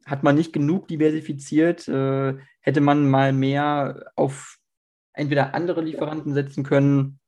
hat 0.07 0.23
man 0.23 0.37
nicht 0.37 0.52
genug 0.52 0.88
diversifiziert? 0.88 1.88
Äh, 1.88 2.37
hätte 2.61 2.80
man 2.80 3.11
mal 3.11 3.33
mehr 3.33 4.12
auf 4.16 4.59
entweder 5.12 5.54
andere 5.54 5.83
Lieferanten 5.83 6.33
setzen 6.33 6.64
können? 6.64 7.19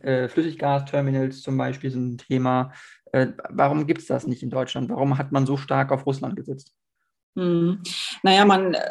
Äh, 0.00 0.28
Flüssiggasterminals 0.28 1.42
zum 1.42 1.58
Beispiel 1.58 1.90
sind 1.90 2.14
ein 2.14 2.18
Thema. 2.18 2.72
Äh, 3.12 3.28
warum 3.50 3.86
gibt 3.86 4.00
es 4.00 4.06
das 4.06 4.26
nicht 4.26 4.42
in 4.42 4.50
Deutschland? 4.50 4.90
Warum 4.90 5.18
hat 5.18 5.32
man 5.32 5.46
so 5.46 5.56
stark 5.56 5.92
auf 5.92 6.06
Russland 6.06 6.36
gesetzt? 6.36 6.74
Mhm. 7.34 7.82
Naja, 8.22 8.44
man 8.44 8.74
äh, 8.74 8.90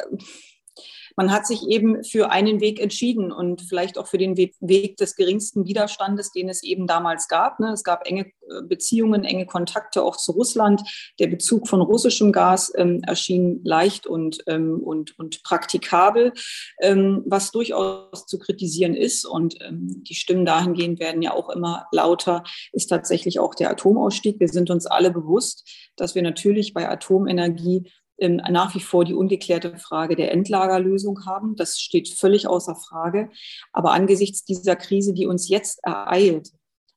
man 1.16 1.30
hat 1.30 1.46
sich 1.46 1.66
eben 1.68 2.02
für 2.02 2.30
einen 2.30 2.60
Weg 2.60 2.80
entschieden 2.80 3.32
und 3.32 3.62
vielleicht 3.62 3.98
auch 3.98 4.06
für 4.06 4.18
den 4.18 4.36
Weg 4.36 4.96
des 4.96 5.16
geringsten 5.16 5.66
Widerstandes, 5.66 6.32
den 6.32 6.48
es 6.48 6.62
eben 6.62 6.86
damals 6.86 7.28
gab. 7.28 7.60
Ne? 7.60 7.72
Es 7.72 7.84
gab 7.84 8.06
enge 8.06 8.26
äh, 8.26 8.62
Beziehungen, 8.62 9.24
enge 9.24 9.46
Kontakte 9.46 10.02
auch 10.02 10.16
zu 10.16 10.32
Russland. 10.32 10.82
Der 11.20 11.28
Bezug 11.28 11.68
von 11.68 11.80
russischem 11.80 12.32
Gas 12.32 12.72
ähm, 12.76 13.02
erschien 13.06 13.60
leicht 13.64 14.06
und, 14.06 14.38
ähm, 14.46 14.80
und, 14.82 15.18
und 15.18 15.42
praktikabel, 15.44 16.32
ähm, 16.80 17.22
was 17.26 17.52
durchaus 17.52 18.26
zu 18.26 18.38
kritisieren 18.38 18.94
ist. 18.94 19.24
Und 19.24 19.58
die 19.70 20.14
Stimmen 20.14 20.44
dahingehend 20.44 20.98
werden 20.98 21.22
ja 21.22 21.32
auch 21.32 21.48
immer 21.50 21.86
lauter, 21.92 22.44
ist 22.72 22.86
tatsächlich 22.86 23.38
auch 23.38 23.54
der 23.54 23.70
Atomausstieg. 23.70 24.40
Wir 24.40 24.48
sind 24.48 24.70
uns 24.70 24.86
alle 24.86 25.10
bewusst, 25.10 25.68
dass 25.96 26.14
wir 26.14 26.22
natürlich 26.22 26.74
bei 26.74 26.88
Atomenergie 26.88 27.90
nach 28.18 28.74
wie 28.74 28.80
vor 28.80 29.04
die 29.04 29.14
ungeklärte 29.14 29.76
Frage 29.76 30.16
der 30.16 30.32
Endlagerlösung 30.32 31.26
haben. 31.26 31.56
Das 31.56 31.80
steht 31.80 32.08
völlig 32.08 32.46
außer 32.46 32.76
Frage. 32.76 33.30
Aber 33.72 33.92
angesichts 33.92 34.44
dieser 34.44 34.76
Krise, 34.76 35.14
die 35.14 35.26
uns 35.26 35.48
jetzt 35.48 35.80
ereilt, 35.82 36.50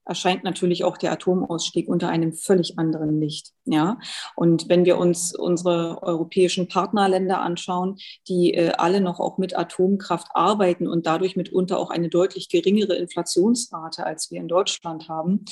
erscheint 0.08 0.44
natürlich 0.44 0.84
auch 0.84 0.98
der 0.98 1.12
Atomausstieg 1.12 1.88
unter 1.88 2.10
einem 2.10 2.34
völlig 2.34 2.80
anderen 2.80 3.20
Licht. 3.20 3.52
Ja, 3.66 4.00
und 4.36 4.70
wenn 4.70 4.86
wir 4.86 4.98
uns 4.98 5.36
unsere 5.36 6.02
europäischen 6.02 6.68
Partnerländer 6.68 7.42
anschauen, 7.42 7.98
die 8.28 8.54
äh, 8.54 8.72
alle 8.78 9.02
noch 9.02 9.20
auch 9.20 9.38
mit 9.38 9.58
Atomkraft 9.58 10.28
arbeiten 10.34 10.88
und 10.88 11.06
dadurch 11.06 11.36
mitunter 11.36 11.78
auch 11.78 11.90
eine 11.90 12.10
deutlich 12.10 12.50
geringere 12.50 12.96
Inflationsrate 12.96 14.06
als 14.06 14.32
wir 14.32 14.40
in 14.40 14.48
Deutschland 14.48 15.10
haben, 15.10 15.46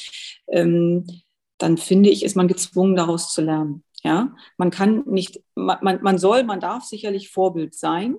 ähm, 0.47 1.05
dann 1.57 1.77
finde 1.77 2.09
ich, 2.09 2.23
ist 2.23 2.35
man 2.35 2.47
gezwungen, 2.47 2.95
daraus 2.95 3.33
zu 3.33 3.41
lernen. 3.41 3.83
Ja, 4.05 4.35
man 4.57 4.69
kann 4.69 5.03
nicht, 5.07 5.41
man, 5.55 5.79
man 5.81 6.17
soll, 6.19 6.43
man 6.43 6.59
darf 6.59 6.83
sicherlich 6.83 7.31
Vorbild 7.31 7.73
sein 7.73 8.17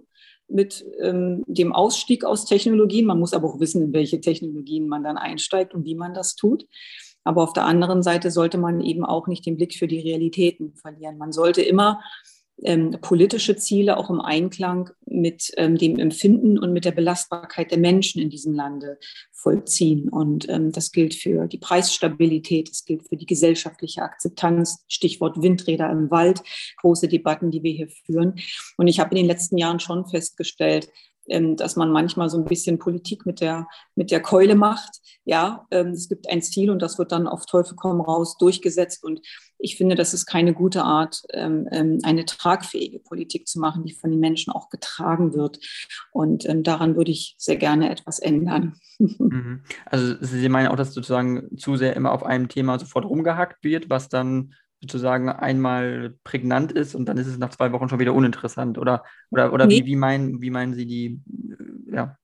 mit 0.49 0.85
ähm, 1.01 1.45
dem 1.47 1.73
Ausstieg 1.73 2.25
aus 2.25 2.45
Technologien. 2.45 3.07
Man 3.07 3.21
muss 3.21 3.33
aber 3.33 3.49
auch 3.49 3.61
wissen, 3.61 3.83
in 3.83 3.93
welche 3.93 4.21
Technologien 4.21 4.89
man 4.89 5.05
dann 5.05 5.17
einsteigt 5.17 5.75
und 5.75 5.85
wie 5.85 5.95
man 5.95 6.13
das 6.13 6.35
tut. 6.35 6.67
Aber 7.23 7.45
auf 7.45 7.53
der 7.53 7.67
anderen 7.67 8.03
Seite 8.03 8.33
sollte 8.33 8.59
man 8.59 8.81
eben 8.81 9.05
auch 9.05 9.29
nicht 9.29 9.47
den 9.47 9.57
Blick 9.57 9.75
für 9.75 9.87
die 9.87 10.01
Realitäten 10.01 10.75
verlieren. 10.75 11.19
Man 11.19 11.31
sollte 11.31 11.63
immer 11.63 12.03
ähm, 12.63 12.97
politische 13.03 13.57
Ziele 13.57 13.97
auch 13.97 14.09
im 14.11 14.21
Einklang 14.21 14.91
mit 15.05 15.53
ähm, 15.57 15.77
dem 15.77 15.99
Empfinden 15.99 16.59
und 16.59 16.73
mit 16.73 16.85
der 16.85 16.93
Belastbarkeit 16.93 17.71
der 17.71 17.79
Menschen 17.79 18.21
in 18.21 18.31
diesem 18.31 18.55
Lande 18.55 18.99
vollziehen. 19.33 20.09
Und 20.09 20.49
ähm, 20.49 20.73
das 20.73 20.91
gilt 20.91 21.15
für 21.15 21.47
die 21.47 21.59
Preisstabilität, 21.59 22.71
das 22.71 22.85
gilt 22.85 23.09
für 23.09 23.17
die 23.17 23.27
gesellschaftliche 23.27 24.03
Akzeptanz, 24.03 24.85
Stichwort 24.89 25.43
Windräder 25.43 25.91
im 25.91 26.11
Wald, 26.11 26.43
große 26.79 27.09
Debatten, 27.09 27.51
die 27.51 27.63
wir 27.63 27.73
hier 27.73 27.89
führen. 27.89 28.35
Und 28.77 28.87
ich 28.87 29.01
habe 29.01 29.11
in 29.11 29.17
den 29.17 29.27
letzten 29.27 29.59
Jahren 29.59 29.81
schon 29.81 30.07
festgestellt, 30.07 30.89
dass 31.29 31.77
man 31.77 31.91
manchmal 31.91 32.29
so 32.29 32.39
ein 32.39 32.45
bisschen 32.45 32.79
Politik 32.79 33.27
mit 33.27 33.41
der, 33.41 33.67
mit 33.95 34.11
der 34.11 34.21
Keule 34.21 34.55
macht. 34.55 35.01
Ja, 35.25 35.67
ähm, 35.71 35.89
es 35.89 36.09
gibt 36.09 36.29
ein 36.31 36.43
Ziel 36.43 36.71
und 36.71 36.81
das 36.81 36.99
wird 36.99 37.13
dann 37.13 37.27
auf 37.27 37.47
Teufel 37.47 37.75
komm 37.77 38.01
raus 38.01 38.37
durchgesetzt. 38.39 39.03
Und 39.05 39.21
ich 39.59 39.77
finde, 39.77 39.97
das 39.97 40.15
ist 40.15 40.27
keine 40.27 40.55
gute 40.55 40.85
Art, 40.85 41.23
ähm, 41.33 41.69
eine 42.03 42.25
tragfähige 42.25 43.01
Politik 43.01 43.49
zu 43.49 43.59
machen, 43.59 43.85
die 43.85 43.95
von 43.95 44.11
den 44.11 44.21
Menschen 44.21 44.53
auch 44.53 44.69
getragen 44.69 45.35
wird. 45.35 45.59
Und 46.13 46.47
daran 46.67 46.97
würde 46.97 47.11
ich 47.11 47.35
sehr 47.39 47.57
gerne 47.57 47.91
etwas 47.91 48.19
ändern. 48.19 48.75
Mhm. 49.19 49.61
Also 49.85 50.15
Sie 50.23 50.49
meinen 50.49 50.69
auch, 50.69 50.77
dass 50.77 50.95
sozusagen 50.95 51.55
zu 51.59 51.77
sehr 51.77 51.95
immer 51.97 52.13
auf 52.13 52.25
einem 52.25 52.49
Thema 52.49 52.79
sofort 52.79 53.05
rumgehackt 53.05 53.63
wird, 53.63 53.91
was 53.91 54.09
dann 54.09 54.55
sozusagen 54.81 55.29
einmal 55.29 56.15
prägnant 56.25 56.73
ist 56.73 56.95
und 56.95 57.07
dann 57.07 57.19
ist 57.19 57.27
es 57.27 57.39
nach 57.39 57.51
zwei 57.51 57.73
Wochen 57.73 57.89
schon 57.89 57.99
wieder 57.99 58.15
uninteressant? 58.15 58.79
Oder, 58.79 59.05
oder, 59.31 59.53
oder 59.53 59.67
nee. 59.67 59.81
wie, 59.81 59.87
wie, 59.87 59.97
meinen, 59.97 60.41
wie 60.41 60.51
meinen 60.51 60.75
Sie 60.75 60.87
die, 60.87 61.21
äh, 61.91 61.95
ja? 61.95 62.17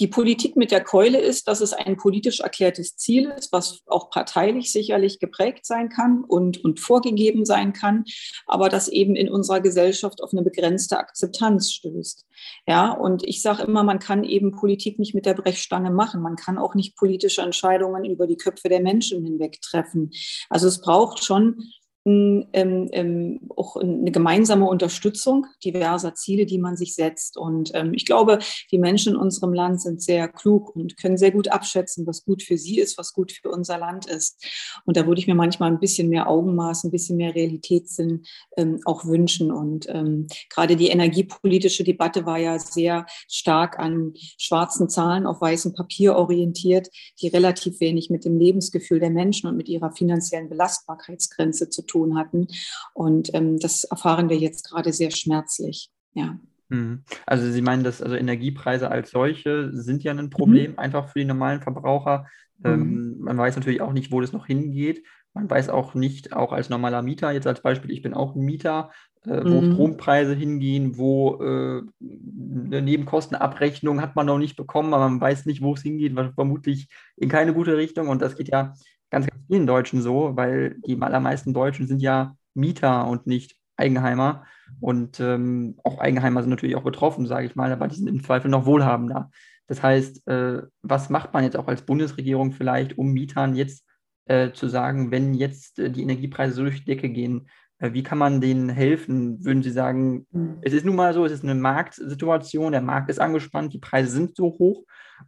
Die 0.00 0.08
Politik 0.08 0.56
mit 0.56 0.72
der 0.72 0.82
Keule 0.82 1.20
ist, 1.20 1.46
dass 1.46 1.60
es 1.60 1.74
ein 1.74 1.96
politisch 1.96 2.40
erklärtes 2.40 2.96
Ziel 2.96 3.32
ist, 3.36 3.52
was 3.52 3.82
auch 3.86 4.10
parteilich 4.10 4.72
sicherlich 4.72 5.20
geprägt 5.20 5.66
sein 5.66 5.90
kann 5.90 6.24
und, 6.24 6.64
und 6.64 6.80
vorgegeben 6.80 7.44
sein 7.44 7.72
kann, 7.72 8.04
aber 8.46 8.68
das 8.68 8.88
eben 8.88 9.14
in 9.14 9.28
unserer 9.28 9.60
Gesellschaft 9.60 10.22
auf 10.22 10.32
eine 10.32 10.42
begrenzte 10.42 10.98
Akzeptanz 10.98 11.70
stößt. 11.72 12.26
Ja, 12.66 12.90
und 12.90 13.22
ich 13.22 13.42
sage 13.42 13.62
immer, 13.62 13.84
man 13.84 13.98
kann 13.98 14.24
eben 14.24 14.50
Politik 14.50 14.98
nicht 14.98 15.14
mit 15.14 15.26
der 15.26 15.34
Brechstange 15.34 15.90
machen. 15.90 16.22
Man 16.22 16.36
kann 16.36 16.58
auch 16.58 16.74
nicht 16.74 16.96
politische 16.96 17.42
Entscheidungen 17.42 18.04
über 18.04 18.26
die 18.26 18.38
Köpfe 18.38 18.68
der 18.68 18.80
Menschen 18.80 19.22
hinweg 19.24 19.60
treffen. 19.60 20.10
Also 20.48 20.66
es 20.66 20.80
braucht 20.80 21.22
schon 21.22 21.62
ähm, 22.04 22.88
ähm, 22.92 23.40
auch 23.56 23.76
eine 23.76 24.10
gemeinsame 24.10 24.66
Unterstützung 24.66 25.46
diverser 25.64 26.14
Ziele, 26.14 26.46
die 26.46 26.58
man 26.58 26.76
sich 26.76 26.96
setzt. 26.96 27.36
Und 27.36 27.70
ähm, 27.74 27.94
ich 27.94 28.06
glaube, 28.06 28.40
die 28.72 28.78
Menschen 28.78 29.14
in 29.14 29.18
unserem 29.18 29.52
Land 29.52 29.80
sind 29.80 30.02
sehr 30.02 30.26
klug 30.26 30.74
und 30.74 30.96
können 30.96 31.16
sehr 31.16 31.30
gut 31.30 31.48
abschätzen, 31.48 32.04
was 32.04 32.24
gut 32.24 32.42
für 32.42 32.58
sie 32.58 32.80
ist, 32.80 32.98
was 32.98 33.12
gut 33.12 33.30
für 33.30 33.50
unser 33.50 33.78
Land 33.78 34.06
ist. 34.06 34.44
Und 34.84 34.96
da 34.96 35.06
würde 35.06 35.20
ich 35.20 35.28
mir 35.28 35.36
manchmal 35.36 35.70
ein 35.70 35.78
bisschen 35.78 36.08
mehr 36.08 36.28
Augenmaß, 36.28 36.82
ein 36.84 36.90
bisschen 36.90 37.16
mehr 37.16 37.36
Realitätssinn 37.36 38.24
ähm, 38.56 38.80
auch 38.84 39.04
wünschen. 39.04 39.52
Und 39.52 39.86
ähm, 39.88 40.26
gerade 40.50 40.74
die 40.74 40.88
energiepolitische 40.88 41.84
Debatte 41.84 42.26
war 42.26 42.38
ja 42.38 42.58
sehr 42.58 43.06
stark 43.28 43.78
an 43.78 44.14
schwarzen 44.38 44.88
Zahlen 44.88 45.24
auf 45.24 45.40
weißem 45.40 45.72
Papier 45.72 46.16
orientiert, 46.16 46.88
die 47.20 47.28
relativ 47.28 47.78
wenig 47.78 48.10
mit 48.10 48.24
dem 48.24 48.40
Lebensgefühl 48.40 48.98
der 48.98 49.10
Menschen 49.10 49.48
und 49.48 49.56
mit 49.56 49.68
ihrer 49.68 49.92
finanziellen 49.92 50.48
Belastbarkeitsgrenze 50.48 51.70
zu 51.70 51.82
tun 51.82 51.91
tun 51.92 52.16
hatten. 52.16 52.48
Und 52.94 53.34
ähm, 53.34 53.58
das 53.58 53.84
erfahren 53.84 54.28
wir 54.28 54.38
jetzt 54.38 54.68
gerade 54.68 54.92
sehr 54.92 55.10
schmerzlich. 55.10 55.90
Ja. 56.14 56.38
Mhm. 56.68 57.04
Also 57.26 57.50
Sie 57.50 57.62
meinen, 57.62 57.84
dass 57.84 58.02
also 58.02 58.16
Energiepreise 58.16 58.90
als 58.90 59.10
solche 59.10 59.70
sind 59.72 60.02
ja 60.02 60.12
ein 60.12 60.30
Problem, 60.30 60.72
mhm. 60.72 60.78
einfach 60.78 61.08
für 61.08 61.20
die 61.20 61.26
normalen 61.26 61.60
Verbraucher. 61.60 62.26
Ähm, 62.64 62.80
mhm. 62.80 63.16
man 63.20 63.38
weiß 63.38 63.56
natürlich 63.56 63.80
auch 63.80 63.92
nicht, 63.92 64.12
wo 64.12 64.20
das 64.20 64.32
noch 64.32 64.46
hingeht. 64.46 65.04
Man 65.34 65.48
weiß 65.48 65.70
auch 65.70 65.94
nicht, 65.94 66.34
auch 66.34 66.52
als 66.52 66.68
normaler 66.68 67.02
Mieter, 67.02 67.32
jetzt 67.32 67.46
als 67.46 67.62
Beispiel, 67.62 67.90
ich 67.90 68.02
bin 68.02 68.12
auch 68.12 68.34
ein 68.34 68.44
Mieter, 68.44 68.90
äh, 69.24 69.42
wo 69.44 69.60
mhm. 69.60 69.72
Strompreise 69.72 70.34
hingehen, 70.34 70.98
wo 70.98 71.40
äh, 71.42 71.82
eine 72.00 72.82
Nebenkostenabrechnung 72.82 74.02
hat 74.02 74.14
man 74.14 74.26
noch 74.26 74.38
nicht 74.38 74.56
bekommen, 74.56 74.92
aber 74.94 75.08
man 75.08 75.20
weiß 75.20 75.46
nicht, 75.46 75.62
wo 75.62 75.74
es 75.74 75.82
hingeht, 75.82 76.14
vermutlich 76.34 76.88
in 77.16 77.28
keine 77.28 77.54
gute 77.54 77.76
Richtung. 77.76 78.08
Und 78.08 78.20
das 78.20 78.36
geht 78.36 78.48
ja 78.48 78.74
ganz, 79.12 79.26
ganz 79.26 79.46
vielen 79.46 79.66
Deutschen 79.66 80.02
so, 80.02 80.36
weil 80.36 80.76
die 80.84 81.00
allermeisten 81.00 81.54
Deutschen 81.54 81.86
sind 81.86 82.02
ja 82.02 82.34
Mieter 82.54 83.06
und 83.06 83.26
nicht 83.26 83.56
Eigenheimer. 83.76 84.44
Und 84.80 85.20
ähm, 85.20 85.76
auch 85.84 85.98
Eigenheimer 85.98 86.42
sind 86.42 86.50
natürlich 86.50 86.76
auch 86.76 86.82
betroffen, 86.82 87.26
sage 87.26 87.46
ich 87.46 87.54
mal, 87.54 87.70
aber 87.70 87.86
die 87.88 87.96
sind 87.96 88.08
im 88.08 88.24
Zweifel 88.24 88.50
noch 88.50 88.66
wohlhabender. 88.66 89.30
Das 89.68 89.82
heißt, 89.82 90.26
äh, 90.26 90.62
was 90.82 91.10
macht 91.10 91.32
man 91.32 91.44
jetzt 91.44 91.56
auch 91.56 91.68
als 91.68 91.82
Bundesregierung 91.82 92.52
vielleicht, 92.52 92.98
um 92.98 93.12
Mietern 93.12 93.54
jetzt 93.54 93.86
äh, 94.24 94.52
zu 94.52 94.68
sagen, 94.68 95.10
wenn 95.10 95.34
jetzt 95.34 95.78
äh, 95.78 95.90
die 95.90 96.02
Energiepreise 96.02 96.54
so 96.54 96.62
durch 96.62 96.80
die 96.80 96.86
Decke 96.86 97.10
gehen, 97.10 97.48
äh, 97.78 97.92
wie 97.92 98.02
kann 98.02 98.18
man 98.18 98.40
denen 98.40 98.70
helfen? 98.70 99.44
Würden 99.44 99.62
Sie 99.62 99.70
sagen, 99.70 100.26
mhm. 100.30 100.58
es 100.62 100.72
ist 100.72 100.84
nun 100.84 100.96
mal 100.96 101.12
so, 101.12 101.24
es 101.24 101.32
ist 101.32 101.44
eine 101.44 101.54
Marktsituation, 101.54 102.72
der 102.72 102.80
Markt 102.80 103.10
ist 103.10 103.20
angespannt, 103.20 103.72
die 103.72 103.78
Preise 103.78 104.10
sind 104.10 104.36
so 104.36 104.46
hoch? 104.46 104.84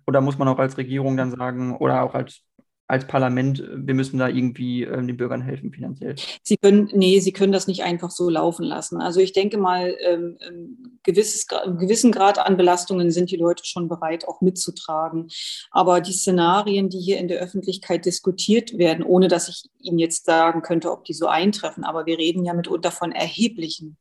Oder 0.07 0.21
muss 0.21 0.39
man 0.39 0.49
auch 0.49 0.59
als 0.59 0.77
Regierung 0.79 1.17
dann 1.17 1.31
sagen, 1.31 1.77
oder 1.77 2.03
auch 2.03 2.15
als 2.15 2.43
als 2.87 3.07
Parlament, 3.07 3.61
äh, 3.61 3.87
wir 3.87 3.95
müssen 3.95 4.19
da 4.19 4.29
irgendwie 4.29 4.83
ähm, 4.83 5.07
den 5.07 5.17
Bürgern 5.17 5.41
helfen 5.41 5.73
finanziell. 5.73 6.15
Sie 6.43 6.57
können, 6.57 6.91
nee, 6.93 7.21
Sie 7.21 7.33
können 7.33 7.53
das 7.53 7.67
nicht 7.67 7.83
einfach 7.83 8.11
so 8.11 8.29
laufen 8.29 8.65
lassen. 8.65 9.01
Also 9.01 9.21
ich 9.21 9.33
denke 9.33 9.59
mal, 9.59 9.97
ähm, 10.01 10.37
ähm 10.47 10.91
gewisses, 11.05 11.47
einen 11.51 11.79
gewissen 11.79 12.13
Grad 12.13 12.39
an 12.39 12.57
Belastungen 12.57 13.11
sind 13.11 13.31
die 13.31 13.37
Leute 13.37 13.65
schon 13.67 13.89
bereit, 13.89 14.27
auch 14.27 14.41
mitzutragen. 14.41 15.29
Aber 15.71 16.01
die 16.01 16.15
Szenarien, 16.15 16.89
die 16.89 16.99
hier 16.99 17.19
in 17.19 17.29
der 17.29 17.41
Öffentlichkeit 17.41 18.07
diskutiert 18.07 18.79
werden, 18.79 19.05
ohne 19.05 19.29
dass 19.29 19.49
ich 19.49 19.65
Ihnen 19.81 19.99
jetzt 19.99 20.25
sagen 20.25 20.63
könnte, 20.63 20.91
ob 20.91 21.05
die 21.05 21.13
so 21.13 21.27
eintreffen, 21.27 21.85
aber 21.85 22.07
wir 22.07 22.19
reden 22.19 22.45
ja 22.45 22.55
mitunter 22.55 22.91
von 22.91 23.13
erheblichen 23.13 23.99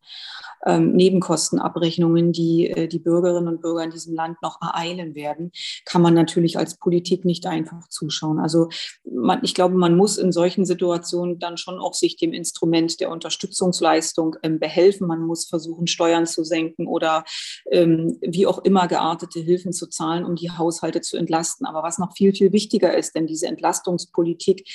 ähm, 0.65 0.93
Nebenkostenabrechnungen, 0.93 2.32
die 2.32 2.69
äh, 2.69 2.88
die 2.88 3.00
Bürgerinnen 3.00 3.48
und 3.48 3.62
Bürger 3.62 3.84
in 3.84 3.91
diesem 3.91 4.15
Land 4.15 4.41
noch 4.41 4.62
ereilen 4.62 5.15
werden, 5.15 5.52
kann 5.86 6.02
man 6.02 6.13
natürlich 6.13 6.58
als 6.58 6.78
Politik 6.78 7.26
nicht 7.26 7.46
einfach 7.46 7.88
zuschauen. 7.89 8.39
Also 8.39 8.69
man, 9.04 9.40
ich 9.44 9.54
glaube, 9.54 9.76
man 9.76 9.96
muss 9.96 10.18
in 10.18 10.32
solchen 10.32 10.66
Situationen 10.66 11.40
dann 11.40 11.58
schon 11.58 11.80
auch 11.80 11.94
sich 11.94 12.18
dem 12.18 12.34
Instrument 12.34 13.00
der 13.00 13.10
Unterstützungsleistung 13.12 14.36
ähm, 14.44 14.60
behelfen. 14.60 15.08
Man 15.08 15.22
muss 15.22 15.46
versuchen, 15.46 15.88
Steuern 15.88 16.26
zu 16.26 16.44
senken 16.44 16.88
oder 16.88 17.24
ähm, 17.72 18.18
wie 18.22 18.48
auch 18.48 18.60
immer 18.60 18.88
geartete 18.88 19.40
Hilfen 19.40 19.74
zu 19.74 19.88
zahlen, 19.88 20.26
um 20.26 20.36
die 20.36 20.52
Haushalte 20.52 21.02
zu 21.02 21.18
entlasten. 21.18 21.66
Aber 21.66 21.84
was 21.84 21.98
noch 21.98 22.14
viel, 22.16 22.34
viel 22.34 22.52
wichtiger 22.52 22.96
ist, 22.98 23.16
denn 23.16 23.28
diese 23.28 23.48
Entlastungspolitik 23.48 24.68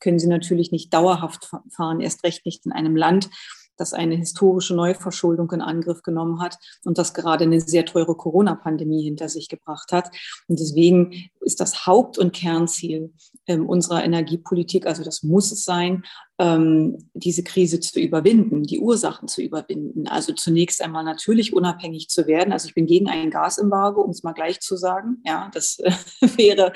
können 0.00 0.18
Sie 0.18 0.28
natürlich 0.28 0.70
nicht 0.70 0.92
dauerhaft 0.92 1.50
fahren, 1.70 2.00
erst 2.00 2.24
recht 2.24 2.44
nicht 2.44 2.66
in 2.66 2.72
einem 2.72 2.94
Land, 2.94 3.30
das 3.76 3.92
eine 3.92 4.14
historische 4.14 4.74
Neuverschuldung 4.74 5.50
in 5.52 5.60
Angriff 5.60 6.02
genommen 6.02 6.40
hat 6.40 6.58
und 6.84 6.98
das 6.98 7.14
gerade 7.14 7.44
eine 7.44 7.60
sehr 7.60 7.84
teure 7.84 8.14
Corona-Pandemie 8.14 9.02
hinter 9.02 9.28
sich 9.28 9.48
gebracht 9.48 9.92
hat. 9.92 10.10
Und 10.48 10.60
deswegen 10.60 11.30
ist 11.40 11.60
das 11.60 11.86
Haupt- 11.86 12.18
und 12.18 12.32
Kernziel 12.32 13.12
ähm, 13.46 13.68
unserer 13.68 14.04
Energiepolitik, 14.04 14.86
also 14.86 15.02
das 15.02 15.22
muss 15.22 15.52
es 15.52 15.64
sein, 15.64 16.04
ähm, 16.38 16.98
diese 17.14 17.44
Krise 17.44 17.78
zu 17.78 18.00
überwinden, 18.00 18.64
die 18.64 18.80
Ursachen 18.80 19.28
zu 19.28 19.40
überwinden. 19.40 20.08
Also 20.08 20.32
zunächst 20.32 20.82
einmal 20.82 21.04
natürlich 21.04 21.52
unabhängig 21.52 22.08
zu 22.08 22.26
werden. 22.26 22.52
Also 22.52 22.66
ich 22.66 22.74
bin 22.74 22.86
gegen 22.86 23.08
ein 23.08 23.30
Gasembargo, 23.30 24.00
um 24.00 24.10
es 24.10 24.24
mal 24.24 24.32
gleich 24.32 24.60
zu 24.60 24.76
sagen. 24.76 25.22
Ja, 25.24 25.50
das 25.54 25.78
äh, 25.78 25.92
wäre, 26.36 26.72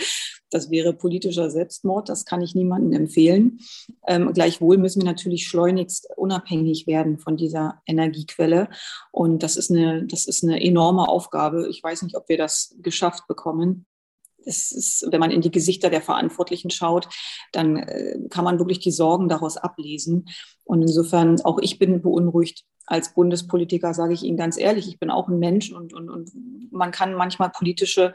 das 0.50 0.70
wäre 0.70 0.92
politischer 0.92 1.50
Selbstmord. 1.50 2.08
Das 2.08 2.24
kann 2.24 2.40
ich 2.40 2.54
niemandem 2.54 2.92
empfehlen. 2.92 3.58
Ähm, 4.06 4.32
gleichwohl 4.32 4.78
müssen 4.78 5.02
wir 5.02 5.06
natürlich 5.06 5.48
schleunigst 5.48 6.08
unabhängig 6.16 6.86
werden 6.86 7.18
von 7.18 7.36
dieser 7.36 7.82
Energiequelle. 7.86 8.68
Und 9.10 9.42
das 9.42 9.56
ist 9.56 9.72
eine, 9.72 10.06
das 10.06 10.26
ist 10.26 10.44
eine 10.44 10.62
enorme 10.62 11.08
Aufgabe. 11.08 11.68
Ich 11.68 11.82
weiß 11.82 12.02
nicht, 12.02 12.16
ob 12.16 12.28
wir 12.28 12.38
das 12.38 12.76
geschafft 12.80 13.26
bekommen 13.26 13.86
es 14.44 14.72
ist, 14.72 15.06
wenn 15.10 15.20
man 15.20 15.30
in 15.30 15.40
die 15.40 15.50
Gesichter 15.50 15.90
der 15.90 16.02
Verantwortlichen 16.02 16.70
schaut, 16.70 17.08
dann 17.52 17.76
äh, 17.76 18.18
kann 18.30 18.44
man 18.44 18.58
wirklich 18.58 18.78
die 18.78 18.90
Sorgen 18.90 19.28
daraus 19.28 19.56
ablesen. 19.56 20.26
Und 20.64 20.82
insofern, 20.82 21.40
auch 21.42 21.58
ich 21.58 21.78
bin 21.78 22.02
beunruhigt 22.02 22.64
als 22.88 23.14
Bundespolitiker, 23.14 23.94
sage 23.94 24.14
ich 24.14 24.22
Ihnen 24.22 24.36
ganz 24.36 24.58
ehrlich, 24.58 24.88
ich 24.88 24.98
bin 24.98 25.10
auch 25.10 25.28
ein 25.28 25.38
Mensch 25.38 25.72
und, 25.72 25.92
und, 25.92 26.10
und 26.10 26.30
man 26.72 26.90
kann 26.90 27.14
manchmal 27.14 27.50
politische 27.50 28.12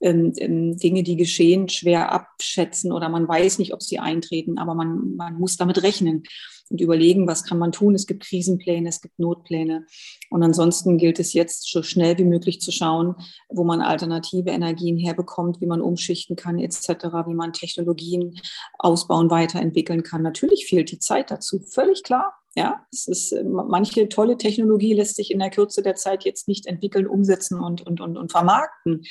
ähm, 0.00 0.32
ähm, 0.38 0.76
Dinge, 0.78 1.02
die 1.02 1.16
geschehen, 1.16 1.68
schwer 1.68 2.10
abschätzen 2.12 2.92
oder 2.92 3.08
man 3.08 3.28
weiß 3.28 3.58
nicht, 3.58 3.72
ob 3.72 3.82
sie 3.82 4.00
eintreten, 4.00 4.58
aber 4.58 4.74
man, 4.74 5.14
man 5.16 5.34
muss 5.34 5.56
damit 5.56 5.82
rechnen 5.82 6.24
und 6.72 6.80
überlegen, 6.80 7.28
was 7.28 7.44
kann 7.44 7.58
man 7.58 7.70
tun. 7.70 7.94
Es 7.94 8.06
gibt 8.06 8.24
Krisenpläne, 8.24 8.88
es 8.88 9.00
gibt 9.00 9.18
Notpläne. 9.18 9.86
Und 10.30 10.42
ansonsten 10.42 10.96
gilt 10.96 11.20
es 11.20 11.34
jetzt 11.34 11.70
so 11.70 11.82
schnell 11.82 12.18
wie 12.18 12.24
möglich 12.24 12.60
zu 12.60 12.72
schauen, 12.72 13.14
wo 13.48 13.62
man 13.62 13.80
alternative 13.80 14.50
Energien 14.50 14.98
herbekommt, 14.98 15.60
wie 15.60 15.66
man 15.66 15.82
umschichten 15.82 16.34
kann, 16.34 16.58
etc., 16.58 16.88
wie 17.26 17.34
man 17.34 17.52
Technologien 17.52 18.40
ausbauen, 18.78 19.30
weiterentwickeln 19.30 20.02
kann. 20.02 20.22
Natürlich 20.22 20.66
fehlt 20.66 20.90
die 20.90 20.98
Zeit 20.98 21.30
dazu, 21.30 21.60
völlig 21.60 22.02
klar. 22.02 22.41
Ja, 22.54 22.86
es 22.92 23.08
ist, 23.08 23.34
manche 23.44 24.08
tolle 24.08 24.36
Technologie 24.36 24.92
lässt 24.92 25.16
sich 25.16 25.30
in 25.30 25.38
der 25.38 25.50
Kürze 25.50 25.82
der 25.82 25.94
Zeit 25.94 26.24
jetzt 26.24 26.48
nicht 26.48 26.66
entwickeln, 26.66 27.06
umsetzen 27.06 27.60
und, 27.60 27.80
und, 27.86 28.00
und, 28.00 28.18
und 28.18 28.30
vermarkten. 28.30 29.02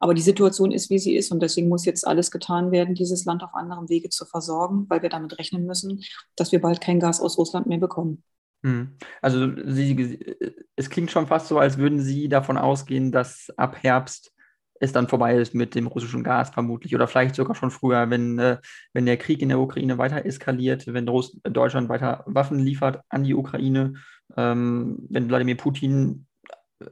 Aber 0.00 0.14
die 0.14 0.22
Situation 0.22 0.72
ist, 0.72 0.90
wie 0.90 0.98
sie 0.98 1.16
ist. 1.16 1.30
Und 1.30 1.40
deswegen 1.40 1.68
muss 1.68 1.84
jetzt 1.84 2.06
alles 2.06 2.30
getan 2.30 2.70
werden, 2.72 2.94
dieses 2.94 3.24
Land 3.24 3.42
auf 3.42 3.54
anderem 3.54 3.88
Wege 3.88 4.10
zu 4.10 4.26
versorgen, 4.26 4.86
weil 4.88 5.02
wir 5.02 5.08
damit 5.08 5.38
rechnen 5.38 5.66
müssen, 5.66 6.02
dass 6.36 6.52
wir 6.52 6.60
bald 6.60 6.80
kein 6.80 7.00
Gas 7.00 7.20
aus 7.20 7.38
Russland 7.38 7.66
mehr 7.66 7.78
bekommen. 7.78 8.22
Hm. 8.64 8.96
Also 9.22 9.48
Sie, 9.66 10.18
es 10.74 10.90
klingt 10.90 11.10
schon 11.10 11.28
fast 11.28 11.48
so, 11.48 11.58
als 11.58 11.78
würden 11.78 12.00
Sie 12.00 12.28
davon 12.28 12.58
ausgehen, 12.58 13.12
dass 13.12 13.50
ab 13.56 13.76
Herbst 13.82 14.32
es 14.80 14.92
dann 14.92 15.08
vorbei 15.08 15.36
ist 15.36 15.54
mit 15.54 15.74
dem 15.74 15.86
russischen 15.86 16.22
Gas 16.22 16.50
vermutlich 16.50 16.94
oder 16.94 17.08
vielleicht 17.08 17.34
sogar 17.34 17.54
schon 17.54 17.70
früher, 17.70 18.10
wenn, 18.10 18.38
äh, 18.38 18.58
wenn 18.92 19.06
der 19.06 19.16
Krieg 19.16 19.42
in 19.42 19.48
der 19.48 19.58
Ukraine 19.58 19.98
weiter 19.98 20.24
eskaliert, 20.24 20.86
wenn 20.86 21.08
Russ 21.08 21.38
Deutschland 21.42 21.88
weiter 21.88 22.24
Waffen 22.26 22.58
liefert 22.58 23.00
an 23.08 23.24
die 23.24 23.34
Ukraine, 23.34 23.94
ähm, 24.36 24.98
wenn 25.08 25.28
Wladimir 25.28 25.56
Putin 25.56 26.26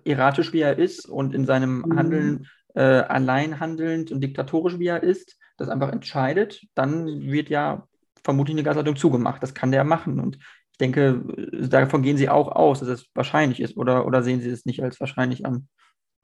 erratisch 0.04 0.52
wie 0.52 0.60
er 0.60 0.78
ist 0.78 1.08
und 1.08 1.34
in 1.34 1.46
seinem 1.46 1.78
mhm. 1.78 1.96
Handeln 1.96 2.46
äh, 2.74 2.80
allein 2.80 3.60
handelnd 3.60 4.10
und 4.12 4.20
diktatorisch 4.20 4.78
wie 4.78 4.88
er 4.88 5.02
ist, 5.02 5.38
das 5.56 5.68
einfach 5.68 5.92
entscheidet, 5.92 6.62
dann 6.74 7.22
wird 7.22 7.48
ja 7.48 7.86
vermutlich 8.22 8.56
eine 8.56 8.64
Gasleitung 8.64 8.96
zugemacht. 8.96 9.42
Das 9.42 9.54
kann 9.54 9.72
der 9.72 9.84
machen. 9.84 10.20
Und 10.20 10.36
ich 10.72 10.78
denke, 10.78 11.22
davon 11.70 12.02
gehen 12.02 12.18
Sie 12.18 12.28
auch 12.28 12.48
aus, 12.48 12.80
dass 12.80 12.88
es 12.88 13.06
wahrscheinlich 13.14 13.60
ist, 13.60 13.76
oder, 13.76 14.06
oder 14.06 14.22
sehen 14.22 14.40
Sie 14.40 14.50
es 14.50 14.66
nicht 14.66 14.82
als 14.82 15.00
wahrscheinlich 15.00 15.46
an? 15.46 15.68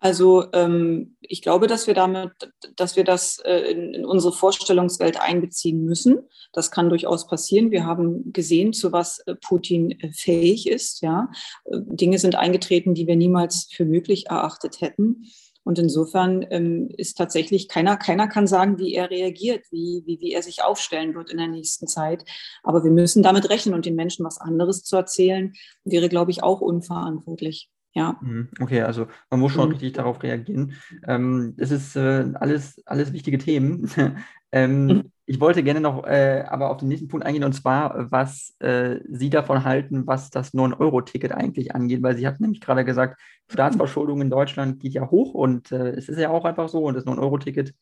Also 0.02 0.46
ähm, 0.52 1.14
ich 1.20 1.42
glaube, 1.42 1.68
dass 1.68 1.86
wir 1.86 1.94
damit, 1.94 2.32
dass 2.74 2.96
wir 2.96 3.04
das 3.04 3.38
äh, 3.44 3.70
in, 3.70 3.94
in, 3.94 4.04
unsere 4.04 4.32
Vorstellungswelt 4.32 5.20
einbeziehen 5.20 5.84
müssen. 5.84 6.28
Das 6.52 6.72
kann 6.72 6.88
durchaus 6.88 7.28
passieren. 7.28 7.70
Wir 7.70 7.86
haben 7.86 8.32
gesehen, 8.32 8.72
zu 8.72 8.90
was 8.90 9.20
äh, 9.20 9.36
Putin 9.36 9.92
äh, 9.92 10.10
fähig 10.12 10.68
ist. 10.68 11.02
Ja, 11.02 11.30
äh, 11.66 11.78
Dinge 11.82 12.18
sind 12.18 12.34
eingetreten, 12.34 12.94
die 12.94 13.06
wir 13.06 13.14
niemals 13.14 13.68
für 13.72 13.84
möglich 13.84 14.26
erachtet 14.26 14.80
hätten. 14.80 15.26
Und 15.62 15.78
insofern 15.78 16.44
ähm, 16.50 16.88
ist 16.96 17.16
tatsächlich 17.16 17.68
keiner, 17.68 17.96
keiner 17.96 18.26
kann 18.26 18.48
sagen, 18.48 18.80
wie 18.80 18.94
er 18.94 19.08
reagiert, 19.08 19.64
wie, 19.70 20.02
wie, 20.04 20.18
wie 20.18 20.32
er 20.32 20.42
sich 20.42 20.64
aufstellen 20.64 21.14
wird 21.14 21.30
in 21.30 21.38
der 21.38 21.46
nächsten 21.46 21.86
Zeit. 21.86 22.24
Aber 22.64 22.82
wir 22.82 22.90
müssen 22.90 23.22
damit 23.22 23.48
rechnen 23.50 23.76
und 23.76 23.86
den 23.86 23.94
Menschen 23.94 24.26
was 24.26 24.38
anderes 24.38 24.82
zu 24.82 24.96
erzählen, 24.96 25.52
wäre, 25.84 26.08
glaube 26.08 26.32
ich, 26.32 26.42
auch 26.42 26.60
unverantwortlich. 26.60 27.70
Ja. 27.94 28.16
Mhm. 28.22 28.48
Okay, 28.60 28.82
also 28.82 29.06
man 29.30 29.40
muss 29.40 29.52
schon 29.52 29.66
mhm. 29.66 29.72
richtig 29.72 29.92
darauf 29.92 30.22
reagieren. 30.22 30.74
Ähm, 31.06 31.54
es 31.58 31.70
ist 31.70 31.96
äh, 31.96 32.24
alles, 32.34 32.82
alles 32.86 33.12
wichtige 33.12 33.38
Themen. 33.38 33.90
ähm, 34.52 34.86
mhm. 34.86 35.12
Ich 35.24 35.40
wollte 35.40 35.62
gerne 35.62 35.80
noch 35.80 36.04
äh, 36.04 36.44
aber 36.48 36.70
auf 36.70 36.78
den 36.78 36.88
nächsten 36.88 37.08
Punkt 37.08 37.24
eingehen, 37.24 37.44
und 37.44 37.52
zwar, 37.52 38.10
was 38.10 38.54
äh, 38.58 38.98
Sie 39.08 39.30
davon 39.30 39.64
halten, 39.64 40.06
was 40.06 40.30
das 40.30 40.52
9-Euro-Ticket 40.52 41.32
eigentlich 41.32 41.74
angeht, 41.74 42.02
weil 42.02 42.16
Sie 42.16 42.26
hatten 42.26 42.42
nämlich 42.42 42.60
gerade 42.60 42.84
gesagt, 42.84 43.20
Staatsverschuldung 43.50 44.20
in 44.20 44.30
Deutschland 44.30 44.80
geht 44.80 44.94
ja 44.94 45.10
hoch 45.10 45.34
und 45.34 45.70
äh, 45.70 45.90
es 45.90 46.08
ist 46.08 46.18
ja 46.18 46.30
auch 46.30 46.44
einfach 46.44 46.68
so 46.68 46.84
und 46.84 46.94
das 46.94 47.06
9-Euro-Ticket 47.06 47.72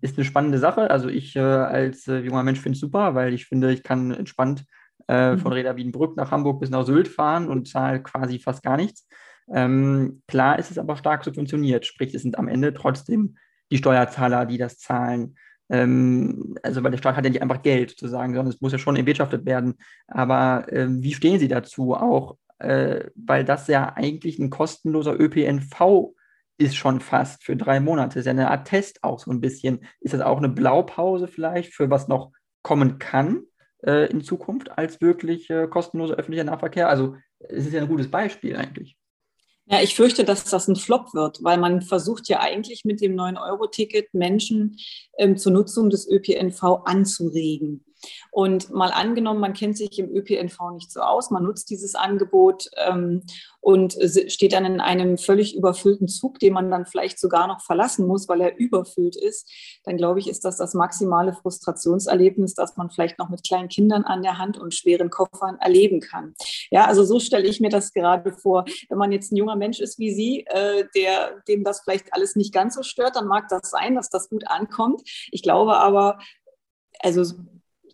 ist 0.00 0.18
eine 0.18 0.24
spannende 0.24 0.58
Sache. 0.58 0.90
Also 0.90 1.08
ich 1.08 1.36
äh, 1.36 1.40
als 1.40 2.08
äh, 2.08 2.18
junger 2.18 2.42
Mensch 2.42 2.60
finde 2.60 2.74
es 2.74 2.80
super, 2.80 3.14
weil 3.14 3.34
ich 3.34 3.46
finde, 3.46 3.72
ich 3.72 3.82
kann 3.82 4.10
entspannt 4.10 4.64
äh, 5.06 5.36
von 5.36 5.52
mhm. 5.52 5.56
Reda 5.56 5.76
Wiedenbrück 5.76 6.16
nach 6.16 6.30
Hamburg 6.32 6.60
bis 6.60 6.70
nach 6.70 6.84
Sylt 6.84 7.08
fahren 7.08 7.48
und 7.48 7.68
zahle 7.68 8.02
quasi 8.02 8.38
fast 8.40 8.62
gar 8.62 8.76
nichts. 8.76 9.06
Ähm, 9.52 10.22
klar 10.28 10.58
ist 10.58 10.70
es 10.70 10.78
aber 10.78 10.96
stark 10.96 11.24
subventioniert, 11.24 11.86
sprich, 11.86 12.14
es 12.14 12.22
sind 12.22 12.38
am 12.38 12.48
Ende 12.48 12.72
trotzdem 12.72 13.36
die 13.70 13.78
Steuerzahler, 13.78 14.46
die 14.46 14.58
das 14.58 14.78
zahlen. 14.78 15.36
Ähm, 15.68 16.56
also 16.62 16.82
weil 16.82 16.90
der 16.90 16.98
Staat 16.98 17.16
hat 17.16 17.24
ja 17.24 17.30
nicht 17.30 17.42
einfach 17.42 17.62
Geld 17.62 17.90
zu 17.90 18.08
sagen, 18.08 18.34
sondern 18.34 18.52
es 18.52 18.60
muss 18.60 18.72
ja 18.72 18.78
schon 18.78 18.96
erwirtschaftet 18.96 19.46
werden. 19.46 19.74
Aber 20.08 20.70
äh, 20.72 20.86
wie 20.88 21.14
stehen 21.14 21.38
Sie 21.38 21.48
dazu 21.48 21.94
auch? 21.94 22.36
Äh, 22.58 23.10
weil 23.14 23.44
das 23.44 23.68
ja 23.68 23.94
eigentlich 23.94 24.38
ein 24.38 24.50
kostenloser 24.50 25.18
ÖPNV 25.18 26.12
ist 26.58 26.76
schon 26.76 27.00
fast 27.00 27.44
für 27.44 27.56
drei 27.56 27.80
Monate. 27.80 28.18
Ist 28.18 28.26
ja 28.26 28.32
eine 28.32 28.50
Art 28.50 28.68
Test 28.68 29.02
auch 29.02 29.18
so 29.18 29.30
ein 29.30 29.40
bisschen. 29.40 29.80
Ist 30.00 30.12
das 30.12 30.20
auch 30.20 30.38
eine 30.38 30.50
Blaupause 30.50 31.26
vielleicht 31.26 31.72
für 31.72 31.88
was 31.88 32.06
noch 32.06 32.32
kommen 32.62 32.98
kann 32.98 33.44
äh, 33.82 34.10
in 34.10 34.20
Zukunft 34.20 34.76
als 34.76 35.00
wirklich 35.00 35.48
äh, 35.48 35.68
kostenloser 35.68 36.16
öffentlicher 36.16 36.44
Nahverkehr? 36.44 36.88
Also 36.88 37.16
es 37.38 37.66
ist 37.66 37.72
ja 37.72 37.80
ein 37.80 37.88
gutes 37.88 38.10
Beispiel 38.10 38.56
eigentlich. 38.56 38.99
Ja, 39.72 39.80
ich 39.80 39.94
fürchte, 39.94 40.24
dass 40.24 40.42
das 40.44 40.66
ein 40.66 40.74
Flop 40.74 41.14
wird, 41.14 41.44
weil 41.44 41.56
man 41.56 41.80
versucht 41.80 42.28
ja 42.28 42.40
eigentlich 42.40 42.84
mit 42.84 43.00
dem 43.00 43.14
9-Euro-Ticket 43.14 44.12
Menschen 44.14 44.76
ähm, 45.16 45.36
zur 45.36 45.52
Nutzung 45.52 45.90
des 45.90 46.10
ÖPNV 46.10 46.82
anzuregen. 46.84 47.84
Und 48.30 48.70
mal 48.70 48.90
angenommen, 48.90 49.40
man 49.40 49.52
kennt 49.52 49.76
sich 49.76 49.98
im 49.98 50.10
ÖPNV 50.14 50.58
nicht 50.72 50.92
so 50.92 51.00
aus, 51.00 51.30
man 51.30 51.44
nutzt 51.44 51.70
dieses 51.70 51.94
Angebot 51.94 52.70
ähm, 52.76 53.22
und 53.60 53.96
steht 54.28 54.52
dann 54.52 54.64
in 54.64 54.80
einem 54.80 55.18
völlig 55.18 55.54
überfüllten 55.54 56.08
Zug, 56.08 56.38
den 56.38 56.54
man 56.54 56.70
dann 56.70 56.86
vielleicht 56.86 57.18
sogar 57.18 57.46
noch 57.46 57.60
verlassen 57.60 58.06
muss, 58.06 58.28
weil 58.28 58.40
er 58.40 58.56
überfüllt 58.56 59.16
ist, 59.16 59.50
dann 59.84 59.96
glaube 59.96 60.18
ich, 60.18 60.28
ist 60.28 60.44
das 60.44 60.56
das 60.56 60.74
maximale 60.74 61.34
Frustrationserlebnis, 61.34 62.54
das 62.54 62.76
man 62.76 62.90
vielleicht 62.90 63.18
noch 63.18 63.28
mit 63.28 63.44
kleinen 63.46 63.68
Kindern 63.68 64.04
an 64.04 64.22
der 64.22 64.38
Hand 64.38 64.58
und 64.58 64.74
schweren 64.74 65.10
Koffern 65.10 65.58
erleben 65.60 66.00
kann. 66.00 66.34
Ja, 66.70 66.86
also 66.86 67.04
so 67.04 67.20
stelle 67.20 67.46
ich 67.46 67.60
mir 67.60 67.68
das 67.68 67.92
gerade 67.92 68.32
vor. 68.32 68.64
Wenn 68.88 68.98
man 68.98 69.12
jetzt 69.12 69.32
ein 69.32 69.36
junger 69.36 69.56
Mensch 69.56 69.80
ist 69.80 69.98
wie 69.98 70.14
Sie, 70.14 70.46
äh, 70.46 70.84
der, 70.94 71.42
dem 71.48 71.64
das 71.64 71.80
vielleicht 71.80 72.14
alles 72.14 72.36
nicht 72.36 72.54
ganz 72.54 72.74
so 72.74 72.82
stört, 72.82 73.16
dann 73.16 73.26
mag 73.26 73.48
das 73.48 73.70
sein, 73.70 73.94
dass 73.94 74.08
das 74.08 74.28
gut 74.28 74.46
ankommt. 74.46 75.02
Ich 75.30 75.42
glaube 75.42 75.76
aber, 75.76 76.18
also 77.00 77.24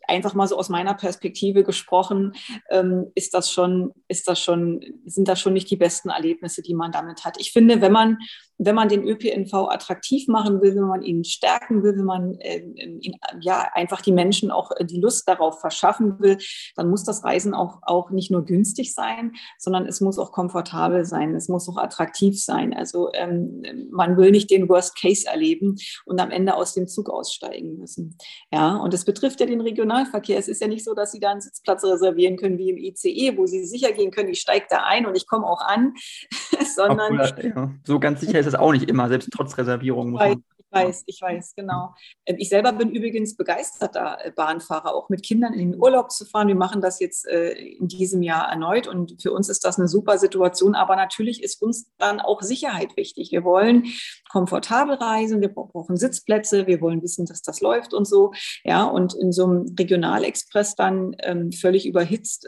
einfach 0.09 0.35
mal 0.35 0.47
so 0.47 0.57
aus 0.57 0.69
meiner 0.69 0.95
Perspektive 0.95 1.65
gesprochen, 1.65 2.33
ähm, 2.71 3.11
ist 3.15 3.35
das 3.35 3.51
schon, 3.51 3.93
ist 4.09 4.29
das 4.29 4.41
schon, 4.41 4.81
sind 5.05 5.29
das 5.29 5.41
schon 5.41 5.53
nicht 5.53 5.71
die 5.71 5.77
besten 5.77 6.11
Erlebnisse, 6.11 6.63
die 6.63 6.75
man 6.75 6.93
damit 6.93 7.25
hat. 7.25 7.41
Ich 7.41 7.53
finde, 7.53 7.81
wenn 7.81 7.93
man 7.93 8.19
wenn 8.59 8.75
man 8.75 8.89
den 8.89 9.07
ÖPNV 9.07 9.53
attraktiv 9.69 10.29
machen 10.29 10.61
will, 10.63 10.75
wenn 10.75 10.87
man 10.87 11.03
ihn 11.03 11.25
stärken 11.25 11.83
will, 11.83 11.97
wenn 11.97 12.05
man 12.05 12.35
äh, 12.41 12.61
ihn, 12.61 13.17
ja 13.41 13.69
einfach 13.75 14.01
die 14.01 14.13
Menschen 14.13 14.51
auch 14.51 14.71
äh, 14.77 14.85
die 14.85 15.01
Lust 15.01 15.29
darauf 15.29 15.61
verschaffen 15.61 16.19
will, 16.21 16.39
dann 16.75 16.89
muss 16.89 17.05
das 17.05 17.25
Reisen 17.25 17.55
auch, 17.55 17.79
auch 17.83 18.11
nicht 18.11 18.31
nur 18.31 18.45
günstig 18.45 18.95
sein, 18.95 19.33
sondern 19.59 19.87
es 19.87 20.01
muss 20.01 20.19
auch 20.19 20.33
komfortabel 20.33 21.05
sein, 21.05 21.35
es 21.35 21.49
muss 21.49 21.69
auch 21.69 21.77
attraktiv 21.77 22.43
sein. 22.43 22.75
Also 22.75 23.11
ähm, 23.13 23.63
man 23.91 24.17
will 24.17 24.31
nicht 24.31 24.51
den 24.51 24.69
Worst 24.69 24.99
Case 24.99 25.27
erleben 25.27 25.77
und 26.05 26.21
am 26.21 26.31
Ende 26.31 26.55
aus 26.55 26.75
dem 26.75 26.89
Zug 26.89 27.11
aussteigen 27.11 27.77
müssen. 27.77 28.17
Ja, 28.53 28.77
und 28.77 28.95
es 28.95 29.05
betrifft 29.05 29.41
ja 29.41 29.47
den 29.47 29.61
Regionalverkehr. 29.61 30.39
Es 30.39 30.49
ist 30.49 30.61
ja 30.61 30.69
nicht 30.69 30.85
so, 30.85 30.95
dass 30.95 31.13
Sie 31.13 31.21
da 31.21 31.31
einen 31.31 31.41
Sitzplatz 31.41 31.85
reservieren 31.85 32.37
können 32.37 32.59
wie 32.59 32.71
im 32.71 32.79
ICE, 32.79 33.37
wo 33.37 33.47
Sie 33.47 33.65
sicher 33.65 33.93
gehen 33.93 34.11
können, 34.11 34.31
ich 34.31 34.41
steige 34.41 34.67
da 34.71 34.85
ein 34.85 35.07
und 35.07 35.17
ich 35.17 35.27
komme 35.27 35.47
auch 35.47 35.61
an, 35.61 35.95
sondern 36.75 37.21
Obwohl, 37.21 37.53
ja, 37.55 37.71
so 37.85 38.01
ganz 38.01 38.21
sicher 38.21 38.46
ist 38.47 38.55
es 38.55 38.59
auch 38.59 38.73
nicht 38.73 38.89
immer, 38.89 39.09
selbst 39.09 39.31
trotz 39.33 39.57
Reservierung. 39.59 40.11
Muss 40.11 40.21
man 40.21 40.43
ich 40.69 40.77
weiß, 40.77 41.03
ich 41.07 41.23
weiß, 41.23 41.55
genau. 41.55 41.95
Ähm, 42.27 42.37
ich 42.39 42.49
selber 42.49 42.73
bin 42.73 42.91
übrigens 42.91 43.37
begeisterter 43.37 44.19
äh, 44.25 44.31
Bahnfahrer, 44.33 44.95
auch 44.95 45.09
mit 45.09 45.23
Kindern 45.23 45.55
in 45.55 45.73
den 45.73 45.81
Urlaub 45.81 46.11
zu 46.11 46.25
fahren. 46.25 46.49
Wir 46.49 46.55
machen 46.55 46.81
das 46.81 46.99
jetzt 47.01 47.27
äh, 47.27 47.53
in 47.53 47.89
diesem 47.89 48.23
Jahr 48.23 48.49
erneut 48.49 48.87
und 48.87 49.21
für 49.23 49.33
uns 49.33 49.49
ist 49.49 49.65
das 49.65 49.79
eine 49.79 49.89
super 49.89 50.19
Situation. 50.19 50.75
Aber 50.75 50.97
natürlich 50.97 51.43
ist 51.43 51.63
uns 51.63 51.91
dann 51.99 52.21
auch 52.21 52.43
Sicherheit 52.43 52.97
wichtig. 52.97 53.31
Wir 53.31 53.45
wollen 53.45 53.85
komfortabel 54.31 54.97
reisen, 54.97 55.41
wir 55.41 55.49
brauchen 55.49 55.97
Sitzplätze, 55.97 56.67
wir 56.67 56.81
wollen 56.81 57.03
wissen, 57.03 57.27
dass 57.27 57.43
das 57.43 57.61
läuft 57.61 57.95
und 57.95 58.07
so. 58.07 58.33
Ja, 58.65 58.85
und 58.85 59.15
in 59.15 59.33
so 59.33 59.45
einem 59.45 59.75
Regionalexpress 59.79 60.75
dann 60.75 61.17
ähm, 61.21 61.53
völlig 61.53 61.87
überhitzt 61.87 62.47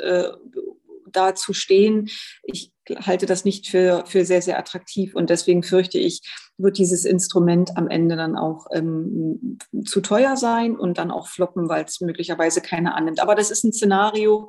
äh, 1.09 1.11
da 1.13 1.35
zu 1.35 1.53
stehen. 1.53 2.09
Ich 2.43 2.73
halte 2.89 3.27
das 3.27 3.45
nicht 3.45 3.69
für, 3.69 4.05
für 4.07 4.25
sehr, 4.25 4.43
sehr 4.43 4.59
attraktiv 4.59 5.15
und 5.15 5.31
deswegen 5.31 5.63
fürchte 5.63 5.99
ich, 5.99 6.23
wird 6.57 6.79
dieses 6.79 7.05
Instrument 7.05 7.77
am 7.77 7.89
Ende 7.89 8.17
dann 8.17 8.37
auch 8.37 8.67
ähm, 8.73 9.59
zu 9.85 10.01
teuer 10.01 10.37
sein 10.37 10.77
und 10.77 10.99
dann 10.99 11.11
auch 11.11 11.29
floppen, 11.29 11.69
weil 11.69 11.85
es 11.85 12.01
möglicherweise 12.01 12.61
keiner 12.61 12.95
annimmt. 12.95 13.21
Aber 13.21 13.35
das 13.35 13.51
ist 13.51 13.65
ein 13.65 13.73
Szenario, 13.73 14.49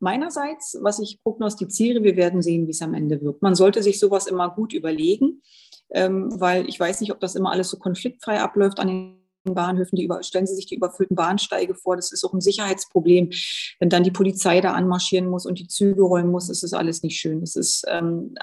meinerseits, 0.00 0.78
was 0.82 0.98
ich 1.00 1.20
prognostiziere. 1.22 2.02
Wir 2.02 2.16
werden 2.16 2.42
sehen, 2.42 2.66
wie 2.66 2.72
es 2.72 2.82
am 2.82 2.94
Ende 2.94 3.20
wird. 3.20 3.42
Man 3.42 3.54
sollte 3.54 3.82
sich 3.82 3.98
sowas 3.98 4.26
immer 4.26 4.50
gut 4.50 4.72
überlegen, 4.72 5.42
ähm, 5.90 6.28
weil 6.38 6.68
ich 6.68 6.78
weiß 6.78 7.00
nicht, 7.00 7.12
ob 7.12 7.20
das 7.20 7.34
immer 7.34 7.50
alles 7.50 7.70
so 7.70 7.78
konfliktfrei 7.78 8.40
abläuft 8.40 8.78
an 8.80 8.88
den 8.88 9.27
Bahnhöfen, 9.54 9.96
die 9.96 10.04
über, 10.04 10.22
stellen 10.22 10.46
Sie 10.46 10.54
sich 10.54 10.66
die 10.66 10.76
überfüllten 10.76 11.16
Bahnsteige 11.16 11.74
vor, 11.74 11.96
das 11.96 12.12
ist 12.12 12.24
auch 12.24 12.32
ein 12.32 12.40
Sicherheitsproblem. 12.40 13.30
Wenn 13.78 13.90
dann 13.90 14.04
die 14.04 14.10
Polizei 14.10 14.60
da 14.60 14.72
anmarschieren 14.72 15.28
muss 15.28 15.46
und 15.46 15.58
die 15.58 15.68
Züge 15.68 16.02
rollen 16.02 16.30
muss, 16.30 16.48
ist 16.48 16.62
es 16.62 16.72
alles 16.72 17.02
nicht 17.02 17.18
schön. 17.18 17.42
Es 17.42 17.56
ist, 17.56 17.84
ähm, 17.88 18.34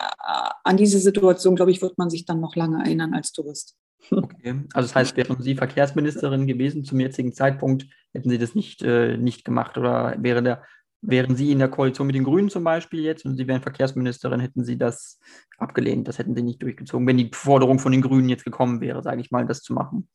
an 0.64 0.78
diese 0.78 1.00
Situation, 1.00 1.56
glaube 1.56 1.72
ich, 1.72 1.82
wird 1.82 1.98
man 1.98 2.10
sich 2.10 2.26
dann 2.26 2.40
noch 2.40 2.56
lange 2.56 2.84
erinnern 2.84 3.14
als 3.14 3.32
Tourist. 3.32 3.76
Okay, 4.12 4.64
also 4.74 4.88
das 4.88 4.96
heißt, 4.96 5.18
wären 5.18 5.42
Sie 5.42 5.56
Verkehrsministerin 5.56 6.48
gewesen 6.48 6.84
zum 6.84 7.00
jetzigen 7.00 7.34
Zeitpunkt, 7.34 7.88
hätten 8.14 8.30
Sie 8.30 8.38
das 8.38 8.56
nicht, 8.56 8.82
äh, 8.84 9.18
nicht 9.18 9.46
gemacht 9.46 9.78
oder 9.78 10.16
wäre 10.20 10.44
der, 10.44 10.64
wären 11.02 11.36
Sie 11.36 11.52
in 11.52 11.60
der 11.60 11.70
Koalition 11.70 12.08
mit 12.08 12.16
den 12.16 12.24
Grünen 12.24 12.50
zum 12.50 12.64
Beispiel 12.64 13.02
jetzt 13.02 13.26
und 13.26 13.38
Sie 13.38 13.48
wären 13.48 13.62
Verkehrsministerin, 13.62 14.40
hätten 14.40 14.64
Sie 14.64 14.78
das 14.78 15.20
abgelehnt, 15.58 16.08
das 16.08 16.20
hätten 16.20 16.36
Sie 16.36 16.44
nicht 16.44 16.62
durchgezogen, 16.62 17.08
wenn 17.08 17.18
die 17.18 17.32
Forderung 17.34 17.80
von 17.80 17.92
den 17.92 18.02
Grünen 18.02 18.30
jetzt 18.30 18.46
gekommen 18.46 18.82
wäre, 18.82 19.02
sage 19.02 19.22
ich 19.22 19.32
mal, 19.32 19.46
das 19.46 19.62
zu 19.62 19.74
machen. 19.74 20.08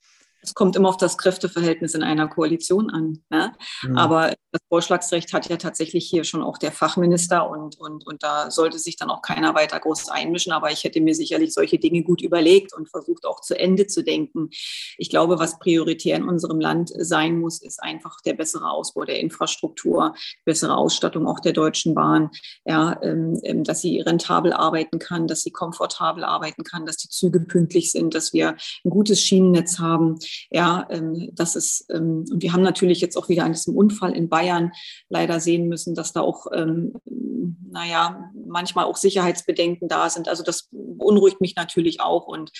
Es 0.42 0.54
kommt 0.54 0.76
immer 0.76 0.88
auf 0.88 0.96
das 0.96 1.18
Kräfteverhältnis 1.18 1.94
in 1.94 2.02
einer 2.02 2.28
Koalition 2.28 2.90
an. 2.90 3.22
Ne? 3.30 3.52
Mhm. 3.82 3.96
Aber 3.96 4.34
das 4.52 4.60
Vorschlagsrecht 4.68 5.32
hat 5.32 5.48
ja 5.48 5.56
tatsächlich 5.56 6.06
hier 6.08 6.24
schon 6.24 6.42
auch 6.42 6.58
der 6.58 6.72
Fachminister 6.72 7.48
und, 7.48 7.78
und, 7.78 8.06
und 8.06 8.22
da 8.22 8.50
sollte 8.50 8.78
sich 8.78 8.96
dann 8.96 9.10
auch 9.10 9.22
keiner 9.22 9.54
weiter 9.54 9.78
groß 9.78 10.08
einmischen. 10.08 10.52
Aber 10.52 10.70
ich 10.70 10.84
hätte 10.84 11.00
mir 11.00 11.14
sicherlich 11.14 11.52
solche 11.52 11.78
Dinge 11.78 12.02
gut 12.02 12.22
überlegt 12.22 12.74
und 12.74 12.88
versucht 12.88 13.26
auch 13.26 13.40
zu 13.40 13.58
Ende 13.58 13.86
zu 13.86 14.02
denken. 14.02 14.50
Ich 14.98 15.10
glaube, 15.10 15.38
was 15.38 15.58
prioritär 15.58 16.16
in 16.16 16.24
unserem 16.24 16.60
Land 16.60 16.90
sein 16.96 17.38
muss, 17.38 17.62
ist 17.62 17.82
einfach 17.82 18.20
der 18.22 18.34
bessere 18.34 18.70
Ausbau 18.70 19.04
der 19.04 19.20
Infrastruktur, 19.20 20.14
bessere 20.44 20.76
Ausstattung 20.76 21.26
auch 21.26 21.40
der 21.40 21.52
Deutschen 21.52 21.94
Bahn, 21.94 22.30
ja, 22.64 22.98
ähm, 23.02 23.40
ähm, 23.44 23.64
dass 23.64 23.80
sie 23.80 24.00
rentabel 24.00 24.52
arbeiten 24.52 24.98
kann, 24.98 25.26
dass 25.26 25.42
sie 25.42 25.50
komfortabel 25.50 26.24
arbeiten 26.24 26.64
kann, 26.64 26.86
dass 26.86 26.96
die 26.96 27.08
Züge 27.08 27.40
pünktlich 27.40 27.92
sind, 27.92 28.14
dass 28.14 28.32
wir 28.32 28.56
ein 28.84 28.90
gutes 28.90 29.20
Schienennetz 29.20 29.78
haben. 29.78 30.18
Ja, 30.50 30.86
ähm, 30.90 31.30
das 31.32 31.56
ist, 31.56 31.86
ähm, 31.90 32.24
und 32.30 32.42
wir 32.42 32.52
haben 32.52 32.62
natürlich 32.62 33.00
jetzt 33.00 33.16
auch 33.16 33.28
wieder 33.28 33.44
an 33.44 33.52
diesem 33.52 33.76
Unfall 33.76 34.14
in 34.16 34.28
Bayern 34.28 34.72
leider 35.08 35.40
sehen 35.40 35.68
müssen, 35.68 35.94
dass 35.94 36.12
da 36.12 36.20
auch, 36.20 36.46
ähm, 36.52 36.94
naja, 37.70 38.30
manchmal 38.46 38.84
auch 38.84 38.96
Sicherheitsbedenken 38.96 39.88
da 39.88 40.10
sind. 40.10 40.28
Also 40.28 40.42
das 40.42 40.68
beunruhigt 40.72 41.40
mich 41.40 41.56
natürlich 41.56 42.00
auch. 42.00 42.26
Und 42.26 42.50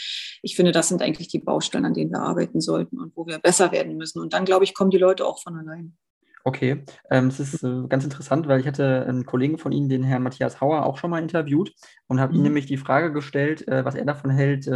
ich 0.43 0.57
finde, 0.57 0.73
das 0.73 0.89
sind 0.89 1.03
eigentlich 1.03 1.29
die 1.29 1.39
Baustellen, 1.39 1.85
an 1.85 1.95
denen 1.95 2.13
wir 2.13 2.21
arbeiten 2.21 2.61
sollten 2.61 2.99
und 2.99 3.17
wo 3.17 3.27
wir 3.27 3.39
besser 3.39 3.73
werden 3.73 3.97
müssen. 3.97 4.21
Und 4.21 4.33
dann, 4.33 4.45
glaube 4.45 4.65
ich, 4.65 4.75
kommen 4.75 4.91
die 4.91 4.99
Leute 4.99 5.27
auch 5.27 5.41
von 5.41 5.57
allein. 5.57 5.97
Okay, 6.43 6.85
ähm, 7.11 7.29
das 7.29 7.39
ist 7.39 7.63
äh, 7.63 7.87
ganz 7.89 8.05
interessant, 8.05 8.49
weil 8.49 8.61
ich 8.61 8.67
hatte 8.67 9.05
einen 9.07 9.27
Kollegen 9.27 9.59
von 9.59 9.73
Ihnen, 9.73 9.91
den 9.91 10.03
Herrn 10.03 10.23
Matthias 10.23 10.61
Hauer, 10.61 10.87
auch 10.87 10.97
schon 10.97 11.11
mal 11.11 11.21
interviewt 11.21 11.75
und 12.07 12.19
habe 12.19 12.33
mhm. 12.33 12.39
ihm 12.39 12.43
nämlich 12.45 12.67
die 12.67 12.79
Frage 12.79 13.13
gestellt, 13.13 13.69
äh, 13.69 13.85
was 13.85 13.95
er 13.95 14.07
davon 14.07 14.31
hält, 14.31 14.67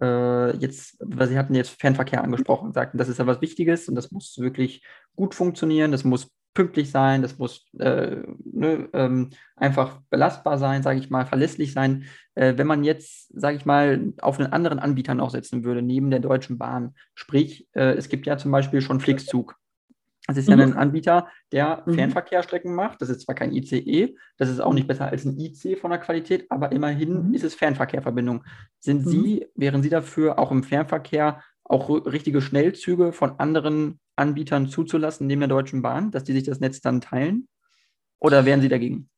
äh, 0.00 0.56
jetzt, 0.56 0.96
weil 1.00 1.28
Sie 1.28 1.38
hatten 1.38 1.54
jetzt 1.54 1.80
Fernverkehr 1.80 2.22
angesprochen, 2.22 2.72
sagten, 2.72 2.98
das 2.98 3.08
ist 3.08 3.18
ja 3.18 3.26
was 3.26 3.40
Wichtiges 3.40 3.88
und 3.88 3.94
das 3.94 4.10
muss 4.10 4.38
wirklich 4.38 4.84
gut 5.16 5.34
funktionieren, 5.34 5.92
das 5.92 6.04
muss 6.04 6.30
pünktlich 6.54 6.90
sein, 6.90 7.22
das 7.22 7.38
muss 7.38 7.64
äh, 7.78 8.16
ne, 8.44 8.88
ähm, 8.92 9.30
einfach 9.56 10.00
belastbar 10.10 10.58
sein, 10.58 10.82
sage 10.82 10.98
ich 10.98 11.10
mal, 11.10 11.24
verlässlich 11.26 11.72
sein. 11.72 12.04
Äh, 12.34 12.54
wenn 12.56 12.66
man 12.66 12.82
jetzt, 12.82 13.28
sage 13.38 13.56
ich 13.56 13.66
mal, 13.66 14.12
auf 14.20 14.38
einen 14.38 14.52
anderen 14.52 14.78
Anbieter 14.78 15.14
noch 15.14 15.30
setzen 15.30 15.64
würde, 15.64 15.82
neben 15.82 16.10
der 16.10 16.20
Deutschen 16.20 16.58
Bahn, 16.58 16.94
sprich, 17.14 17.68
äh, 17.72 17.92
es 17.92 18.08
gibt 18.08 18.26
ja 18.26 18.36
zum 18.36 18.50
Beispiel 18.50 18.80
schon 18.80 19.00
Flixzug. 19.00 19.59
Das 20.30 20.44
ist 20.44 20.48
ja 20.48 20.54
mhm. 20.54 20.62
ein 20.62 20.76
Anbieter, 20.76 21.26
der 21.50 21.82
mhm. 21.86 21.94
Fernverkehrsstrecken 21.94 22.72
macht. 22.74 23.02
Das 23.02 23.08
ist 23.08 23.22
zwar 23.22 23.34
kein 23.34 23.52
ICE, 23.52 24.14
das 24.36 24.48
ist 24.48 24.60
auch 24.60 24.72
nicht 24.72 24.86
besser 24.86 25.06
als 25.06 25.24
ein 25.24 25.38
IC 25.38 25.78
von 25.78 25.90
der 25.90 25.98
Qualität, 25.98 26.46
aber 26.50 26.70
immerhin 26.70 27.28
mhm. 27.28 27.34
ist 27.34 27.42
es 27.42 27.54
Fernverkehrverbindung. 27.54 28.44
Sind 28.78 29.06
mhm. 29.06 29.10
Sie, 29.10 29.46
wären 29.56 29.82
Sie 29.82 29.90
dafür 29.90 30.38
auch 30.38 30.52
im 30.52 30.62
Fernverkehr 30.62 31.42
auch 31.64 31.88
richtige 32.06 32.40
Schnellzüge 32.40 33.12
von 33.12 33.38
anderen 33.38 33.98
Anbietern 34.16 34.68
zuzulassen, 34.68 35.26
neben 35.26 35.40
der 35.40 35.48
Deutschen 35.48 35.82
Bahn, 35.82 36.10
dass 36.10 36.24
die 36.24 36.32
sich 36.32 36.44
das 36.44 36.60
Netz 36.60 36.80
dann 36.80 37.00
teilen? 37.00 37.48
Oder 38.20 38.44
wären 38.44 38.60
Sie 38.60 38.68
dagegen? 38.68 39.08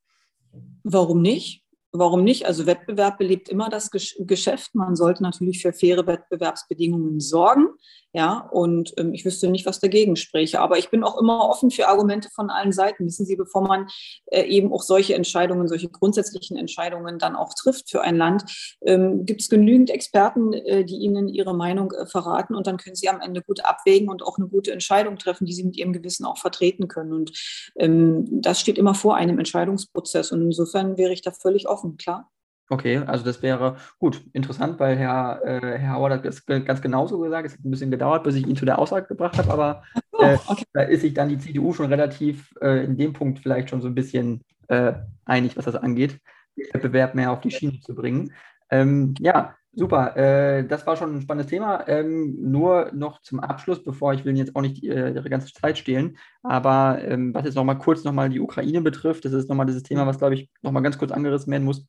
Warum 0.82 1.20
nicht? 1.20 1.61
Warum 1.92 2.24
nicht? 2.24 2.46
Also 2.46 2.66
Wettbewerb 2.66 3.18
belebt 3.18 3.50
immer 3.50 3.68
das 3.68 3.90
Geschäft. 3.90 4.74
Man 4.74 4.96
sollte 4.96 5.22
natürlich 5.22 5.60
für 5.60 5.74
faire 5.74 6.06
Wettbewerbsbedingungen 6.06 7.20
sorgen. 7.20 7.68
Ja, 8.14 8.46
und 8.52 8.92
ähm, 8.98 9.14
ich 9.14 9.24
wüsste 9.24 9.48
nicht, 9.48 9.64
was 9.64 9.80
dagegen 9.80 10.16
spräche. 10.16 10.60
Aber 10.60 10.76
ich 10.76 10.90
bin 10.90 11.02
auch 11.02 11.18
immer 11.18 11.48
offen 11.48 11.70
für 11.70 11.88
Argumente 11.88 12.28
von 12.34 12.50
allen 12.50 12.72
Seiten. 12.72 13.06
Wissen 13.06 13.24
Sie, 13.24 13.36
bevor 13.36 13.62
man 13.62 13.86
äh, 14.26 14.42
eben 14.42 14.70
auch 14.70 14.82
solche 14.82 15.14
Entscheidungen, 15.14 15.66
solche 15.66 15.88
grundsätzlichen 15.88 16.58
Entscheidungen 16.58 17.18
dann 17.18 17.36
auch 17.36 17.54
trifft 17.54 17.90
für 17.90 18.02
ein 18.02 18.16
Land, 18.16 18.44
ähm, 18.84 19.24
gibt 19.24 19.40
es 19.40 19.48
genügend 19.48 19.88
Experten, 19.88 20.52
äh, 20.52 20.84
die 20.84 20.96
Ihnen 20.96 21.26
ihre 21.26 21.54
Meinung 21.54 21.92
äh, 21.92 22.04
verraten. 22.04 22.54
Und 22.54 22.66
dann 22.66 22.76
können 22.76 22.96
Sie 22.96 23.08
am 23.08 23.22
Ende 23.22 23.40
gut 23.40 23.64
abwägen 23.64 24.10
und 24.10 24.22
auch 24.22 24.36
eine 24.36 24.46
gute 24.46 24.72
Entscheidung 24.72 25.16
treffen, 25.16 25.46
die 25.46 25.54
Sie 25.54 25.64
mit 25.64 25.78
Ihrem 25.78 25.94
Gewissen 25.94 26.26
auch 26.26 26.36
vertreten 26.36 26.88
können. 26.88 27.14
Und 27.14 27.32
ähm, 27.76 28.26
das 28.42 28.60
steht 28.60 28.76
immer 28.76 28.94
vor 28.94 29.16
einem 29.16 29.38
Entscheidungsprozess. 29.38 30.32
Und 30.32 30.42
insofern 30.42 30.98
wäre 30.98 31.14
ich 31.14 31.22
da 31.22 31.30
völlig 31.30 31.66
offen, 31.66 31.81
klar. 31.90 32.30
Okay, 32.68 32.98
also 32.98 33.22
das 33.22 33.42
wäre 33.42 33.76
gut, 33.98 34.24
interessant, 34.32 34.80
weil 34.80 34.96
Herr, 34.96 35.42
äh, 35.44 35.78
Herr 35.78 35.92
Hauer 35.92 36.10
hat 36.10 36.24
das 36.24 36.46
ganz 36.46 36.80
genauso 36.80 37.18
gesagt. 37.18 37.46
Es 37.46 37.52
hat 37.52 37.64
ein 37.64 37.70
bisschen 37.70 37.90
gedauert, 37.90 38.24
bis 38.24 38.34
ich 38.34 38.46
ihn 38.46 38.56
zu 38.56 38.64
der 38.64 38.78
Aussage 38.78 39.08
gebracht 39.08 39.36
habe, 39.36 39.52
aber 39.52 39.82
äh, 40.18 40.38
okay. 40.46 40.64
da 40.72 40.82
ist 40.82 41.02
sich 41.02 41.12
dann 41.12 41.28
die 41.28 41.38
CDU 41.38 41.74
schon 41.74 41.86
relativ 41.86 42.54
äh, 42.62 42.84
in 42.84 42.96
dem 42.96 43.12
Punkt 43.12 43.40
vielleicht 43.40 43.68
schon 43.68 43.82
so 43.82 43.88
ein 43.88 43.94
bisschen 43.94 44.42
äh, 44.68 44.94
einig, 45.26 45.56
was 45.58 45.66
das 45.66 45.74
angeht, 45.74 46.18
den 46.56 46.72
Wettbewerb 46.72 47.14
mehr 47.14 47.32
auf 47.32 47.40
die 47.40 47.50
Schiene 47.50 47.78
zu 47.80 47.94
bringen. 47.94 48.32
Ähm, 48.70 49.14
ja, 49.18 49.54
super. 49.72 50.16
Äh, 50.16 50.66
das 50.66 50.86
war 50.86 50.96
schon 50.96 51.16
ein 51.16 51.22
spannendes 51.22 51.50
Thema. 51.50 51.86
Ähm, 51.88 52.36
nur 52.40 52.90
noch 52.92 53.20
zum 53.20 53.40
Abschluss, 53.40 53.82
bevor 53.82 54.14
ich 54.14 54.24
will 54.24 54.36
jetzt 54.36 54.54
auch 54.56 54.62
nicht 54.62 54.82
äh, 54.84 55.12
Ihre 55.12 55.30
ganze 55.30 55.52
Zeit 55.52 55.78
stehlen, 55.78 56.16
aber 56.42 57.02
ähm, 57.02 57.34
was 57.34 57.44
jetzt 57.44 57.54
nochmal 57.54 57.78
kurz 57.78 58.04
nochmal 58.04 58.28
die 58.28 58.40
Ukraine 58.40 58.80
betrifft, 58.80 59.24
das 59.24 59.32
ist 59.32 59.48
nochmal 59.48 59.66
dieses 59.66 59.82
Thema, 59.82 60.06
was, 60.06 60.18
glaube 60.18 60.34
ich, 60.34 60.50
nochmal 60.62 60.82
ganz 60.82 60.98
kurz 60.98 61.12
angerissen 61.12 61.50
werden 61.50 61.64
muss 61.64 61.86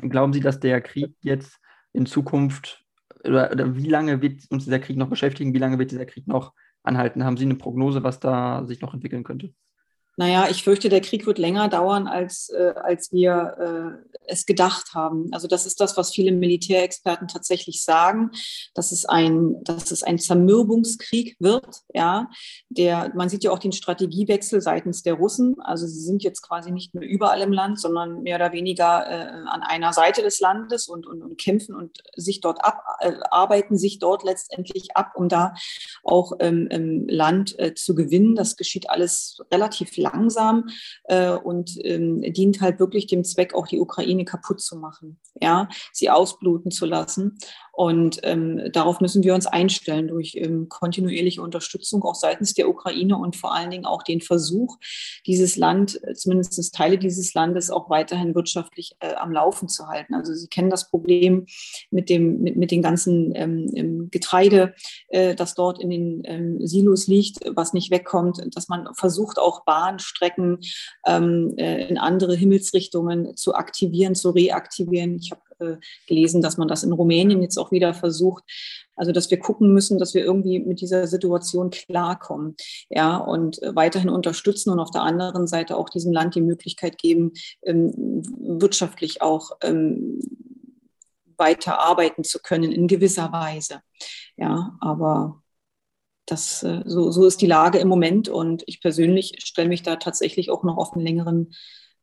Glauben 0.00 0.32
Sie, 0.32 0.40
dass 0.40 0.60
der 0.60 0.80
Krieg 0.80 1.14
jetzt 1.20 1.60
in 1.92 2.06
Zukunft 2.06 2.84
oder, 3.24 3.52
oder, 3.52 3.76
wie 3.76 3.88
lange 3.88 4.22
wird 4.22 4.50
uns 4.50 4.64
dieser 4.64 4.78
Krieg 4.78 4.96
noch 4.96 5.08
beschäftigen? 5.08 5.54
Wie 5.54 5.58
lange 5.58 5.78
wird 5.78 5.90
dieser 5.90 6.06
Krieg 6.06 6.26
noch 6.26 6.54
anhalten? 6.82 7.24
Haben 7.24 7.36
Sie 7.36 7.44
eine 7.44 7.56
Prognose, 7.56 8.02
was 8.02 8.18
da 8.18 8.64
sich 8.64 8.80
noch 8.80 8.94
entwickeln 8.94 9.22
könnte? 9.22 9.52
Naja, 10.16 10.48
ich 10.50 10.62
fürchte, 10.62 10.90
der 10.90 11.00
Krieg 11.00 11.26
wird 11.26 11.38
länger 11.38 11.68
dauern, 11.68 12.06
als, 12.06 12.50
äh, 12.50 12.74
als 12.76 13.12
wir 13.12 14.02
äh, 14.04 14.16
es 14.26 14.44
gedacht 14.44 14.92
haben. 14.94 15.28
Also 15.32 15.48
das 15.48 15.64
ist 15.64 15.80
das, 15.80 15.96
was 15.96 16.12
viele 16.12 16.32
Militärexperten 16.32 17.28
tatsächlich 17.28 17.82
sagen, 17.82 18.30
dass 18.74 18.92
es 18.92 19.06
ein, 19.06 19.56
dass 19.62 19.90
es 19.90 20.02
ein 20.02 20.18
Zermürbungskrieg 20.18 21.36
wird. 21.40 21.80
Ja, 21.94 22.28
der, 22.68 23.12
man 23.14 23.30
sieht 23.30 23.42
ja 23.42 23.52
auch 23.52 23.58
den 23.58 23.72
Strategiewechsel 23.72 24.60
seitens 24.60 25.02
der 25.02 25.14
Russen. 25.14 25.54
Also 25.60 25.86
sie 25.86 26.00
sind 26.00 26.22
jetzt 26.22 26.42
quasi 26.42 26.72
nicht 26.72 26.94
mehr 26.94 27.08
überall 27.08 27.40
im 27.40 27.52
Land, 27.52 27.80
sondern 27.80 28.22
mehr 28.22 28.36
oder 28.36 28.52
weniger 28.52 29.06
äh, 29.08 29.28
an 29.46 29.62
einer 29.62 29.94
Seite 29.94 30.20
des 30.20 30.40
Landes 30.40 30.88
und, 30.88 31.06
und, 31.06 31.22
und 31.22 31.38
kämpfen 31.38 31.74
und 31.74 32.02
sich 32.16 32.40
dort 32.40 32.62
ab, 32.62 32.82
äh, 33.00 33.12
arbeiten 33.30 33.78
sich 33.78 33.98
dort 33.98 34.24
letztendlich 34.24 34.94
ab, 34.94 35.12
um 35.14 35.30
da 35.30 35.54
auch 36.04 36.32
ähm, 36.40 36.66
im 36.70 37.08
Land 37.08 37.58
äh, 37.58 37.74
zu 37.74 37.94
gewinnen. 37.94 38.34
Das 38.34 38.56
geschieht 38.56 38.90
alles 38.90 39.38
relativ 39.50 40.01
langsam 40.02 40.68
äh, 41.04 41.30
und 41.30 41.78
ähm, 41.84 42.20
dient 42.20 42.60
halt 42.60 42.78
wirklich 42.78 43.06
dem 43.06 43.24
Zweck, 43.24 43.54
auch 43.54 43.66
die 43.66 43.80
Ukraine 43.80 44.24
kaputt 44.24 44.60
zu 44.60 44.76
machen, 44.76 45.18
ja, 45.40 45.68
sie 45.92 46.10
ausbluten 46.10 46.70
zu 46.70 46.84
lassen. 46.84 47.38
Und 47.74 48.20
ähm, 48.22 48.70
darauf 48.72 49.00
müssen 49.00 49.22
wir 49.22 49.34
uns 49.34 49.46
einstellen 49.46 50.08
durch 50.08 50.34
ähm, 50.36 50.68
kontinuierliche 50.68 51.40
Unterstützung 51.40 52.02
auch 52.02 52.14
seitens 52.14 52.52
der 52.52 52.68
Ukraine 52.68 53.16
und 53.16 53.34
vor 53.34 53.54
allen 53.54 53.70
Dingen 53.70 53.86
auch 53.86 54.02
den 54.02 54.20
Versuch, 54.20 54.76
dieses 55.26 55.56
Land, 55.56 55.98
äh, 56.04 56.12
zumindest 56.12 56.74
Teile 56.74 56.98
dieses 56.98 57.32
Landes, 57.32 57.70
auch 57.70 57.88
weiterhin 57.88 58.34
wirtschaftlich 58.34 58.92
äh, 59.00 59.14
am 59.14 59.32
Laufen 59.32 59.68
zu 59.68 59.88
halten. 59.88 60.14
Also 60.14 60.34
Sie 60.34 60.48
kennen 60.48 60.68
das 60.68 60.90
Problem 60.90 61.46
mit 61.90 62.10
dem 62.10 62.42
mit, 62.42 62.56
mit 62.56 62.70
den 62.70 62.82
ganzen 62.82 63.32
ähm, 63.34 64.08
Getreide, 64.10 64.74
äh, 65.08 65.34
das 65.34 65.54
dort 65.54 65.80
in 65.80 65.88
den 65.88 66.22
ähm, 66.24 66.66
Silos 66.66 67.06
liegt, 67.06 67.38
was 67.56 67.72
nicht 67.72 67.90
wegkommt, 67.90 68.42
dass 68.54 68.68
man 68.68 68.88
versucht 68.94 69.38
auch 69.38 69.64
Bahnstrecken 69.92 70.58
ähm, 71.06 71.54
äh, 71.56 71.86
in 71.88 71.98
andere 71.98 72.34
Himmelsrichtungen 72.34 73.36
zu 73.36 73.54
aktivieren, 73.54 74.14
zu 74.14 74.30
reaktivieren. 74.30 75.16
Ich 75.16 75.30
habe 75.30 75.42
äh, 75.58 75.76
gelesen, 76.06 76.42
dass 76.42 76.56
man 76.56 76.68
das 76.68 76.82
in 76.82 76.92
Rumänien 76.92 77.42
jetzt 77.42 77.58
auch 77.58 77.70
wieder 77.70 77.94
versucht. 77.94 78.44
Also, 78.96 79.12
dass 79.12 79.30
wir 79.30 79.38
gucken 79.38 79.72
müssen, 79.72 79.98
dass 79.98 80.14
wir 80.14 80.24
irgendwie 80.24 80.60
mit 80.60 80.80
dieser 80.80 81.06
Situation 81.06 81.70
klarkommen, 81.70 82.56
ja, 82.90 83.16
und 83.16 83.62
äh, 83.62 83.74
weiterhin 83.74 84.10
unterstützen 84.10 84.70
und 84.70 84.80
auf 84.80 84.90
der 84.90 85.02
anderen 85.02 85.46
Seite 85.46 85.76
auch 85.76 85.88
diesem 85.88 86.12
Land 86.12 86.34
die 86.34 86.42
Möglichkeit 86.42 86.98
geben, 86.98 87.32
ähm, 87.64 88.22
wirtschaftlich 88.38 89.22
auch 89.22 89.52
ähm, 89.62 90.20
weiter 91.38 91.80
arbeiten 91.80 92.22
zu 92.22 92.38
können 92.38 92.70
in 92.70 92.86
gewisser 92.86 93.32
Weise. 93.32 93.80
Ja, 94.36 94.76
aber 94.80 95.41
das, 96.26 96.62
äh, 96.62 96.82
so, 96.84 97.10
so 97.10 97.26
ist 97.26 97.40
die 97.40 97.46
Lage 97.46 97.78
im 97.78 97.88
Moment 97.88 98.28
und 98.28 98.62
ich 98.66 98.80
persönlich 98.80 99.36
stelle 99.44 99.68
mich 99.68 99.82
da 99.82 99.96
tatsächlich 99.96 100.50
auch 100.50 100.62
noch 100.62 100.76
auf 100.76 100.92
einen 100.92 101.04
längeren 101.04 101.52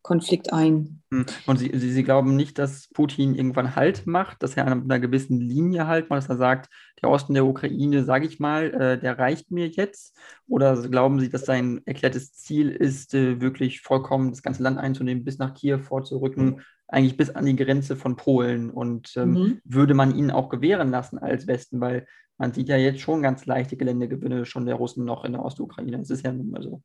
Konflikt 0.01 0.53
ein. 0.53 1.01
Hm. 1.11 1.25
Und 1.45 1.57
Sie, 1.57 1.71
Sie, 1.73 1.91
Sie, 1.91 2.03
glauben 2.03 2.35
nicht, 2.35 2.57
dass 2.57 2.87
Putin 2.87 3.35
irgendwann 3.35 3.75
Halt 3.75 4.07
macht, 4.07 4.41
dass 4.41 4.55
er 4.55 4.65
an 4.65 4.83
einer 4.83 4.99
gewissen 4.99 5.39
Linie 5.39 5.87
halt 5.87 6.09
macht, 6.09 6.23
dass 6.23 6.29
er 6.29 6.37
sagt, 6.37 6.69
der 7.01 7.09
Osten 7.09 7.33
der 7.33 7.45
Ukraine, 7.45 8.03
sage 8.05 8.25
ich 8.25 8.39
mal, 8.39 8.73
äh, 8.73 8.99
der 8.99 9.19
reicht 9.19 9.51
mir 9.51 9.67
jetzt? 9.67 10.17
Oder 10.47 10.81
glauben 10.87 11.19
Sie, 11.19 11.29
dass 11.29 11.45
sein 11.45 11.81
erklärtes 11.85 12.33
Ziel 12.33 12.69
ist, 12.69 13.13
äh, 13.13 13.41
wirklich 13.41 13.81
vollkommen 13.81 14.31
das 14.31 14.41
ganze 14.41 14.63
Land 14.63 14.77
einzunehmen, 14.77 15.25
bis 15.25 15.37
nach 15.37 15.53
Kiew 15.53 15.79
vorzurücken, 15.79 16.45
mhm. 16.45 16.61
eigentlich 16.87 17.17
bis 17.17 17.29
an 17.29 17.45
die 17.45 17.55
Grenze 17.57 17.97
von 17.97 18.15
Polen? 18.15 18.69
Und 18.69 19.13
ähm, 19.17 19.31
mhm. 19.31 19.61
würde 19.65 19.93
man 19.93 20.15
ihn 20.15 20.31
auch 20.31 20.47
gewähren 20.47 20.91
lassen 20.91 21.17
als 21.17 21.45
Westen? 21.45 21.81
Weil 21.81 22.07
man 22.39 22.53
sieht 22.53 22.69
ja 22.69 22.77
jetzt 22.77 23.01
schon 23.01 23.21
ganz 23.21 23.45
leichte 23.45 23.77
Geländegewinne 23.77 24.45
schon 24.45 24.65
der 24.65 24.75
Russen 24.75 25.05
noch 25.05 25.23
in 25.25 25.33
der 25.33 25.45
Ostukraine. 25.45 25.99
Das 25.99 26.09
ist 26.09 26.25
ja 26.25 26.31
nun 26.31 26.49
mal 26.49 26.63
so. 26.63 26.81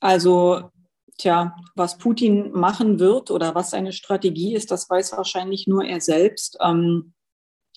Also 0.00 0.70
Tja, 1.18 1.56
was 1.74 1.96
Putin 1.96 2.52
machen 2.52 2.98
wird 2.98 3.30
oder 3.30 3.54
was 3.54 3.70
seine 3.70 3.92
Strategie 3.92 4.54
ist, 4.54 4.70
das 4.70 4.90
weiß 4.90 5.12
wahrscheinlich 5.12 5.66
nur 5.66 5.84
er 5.84 6.00
selbst. 6.00 6.58
Ähm, 6.60 7.14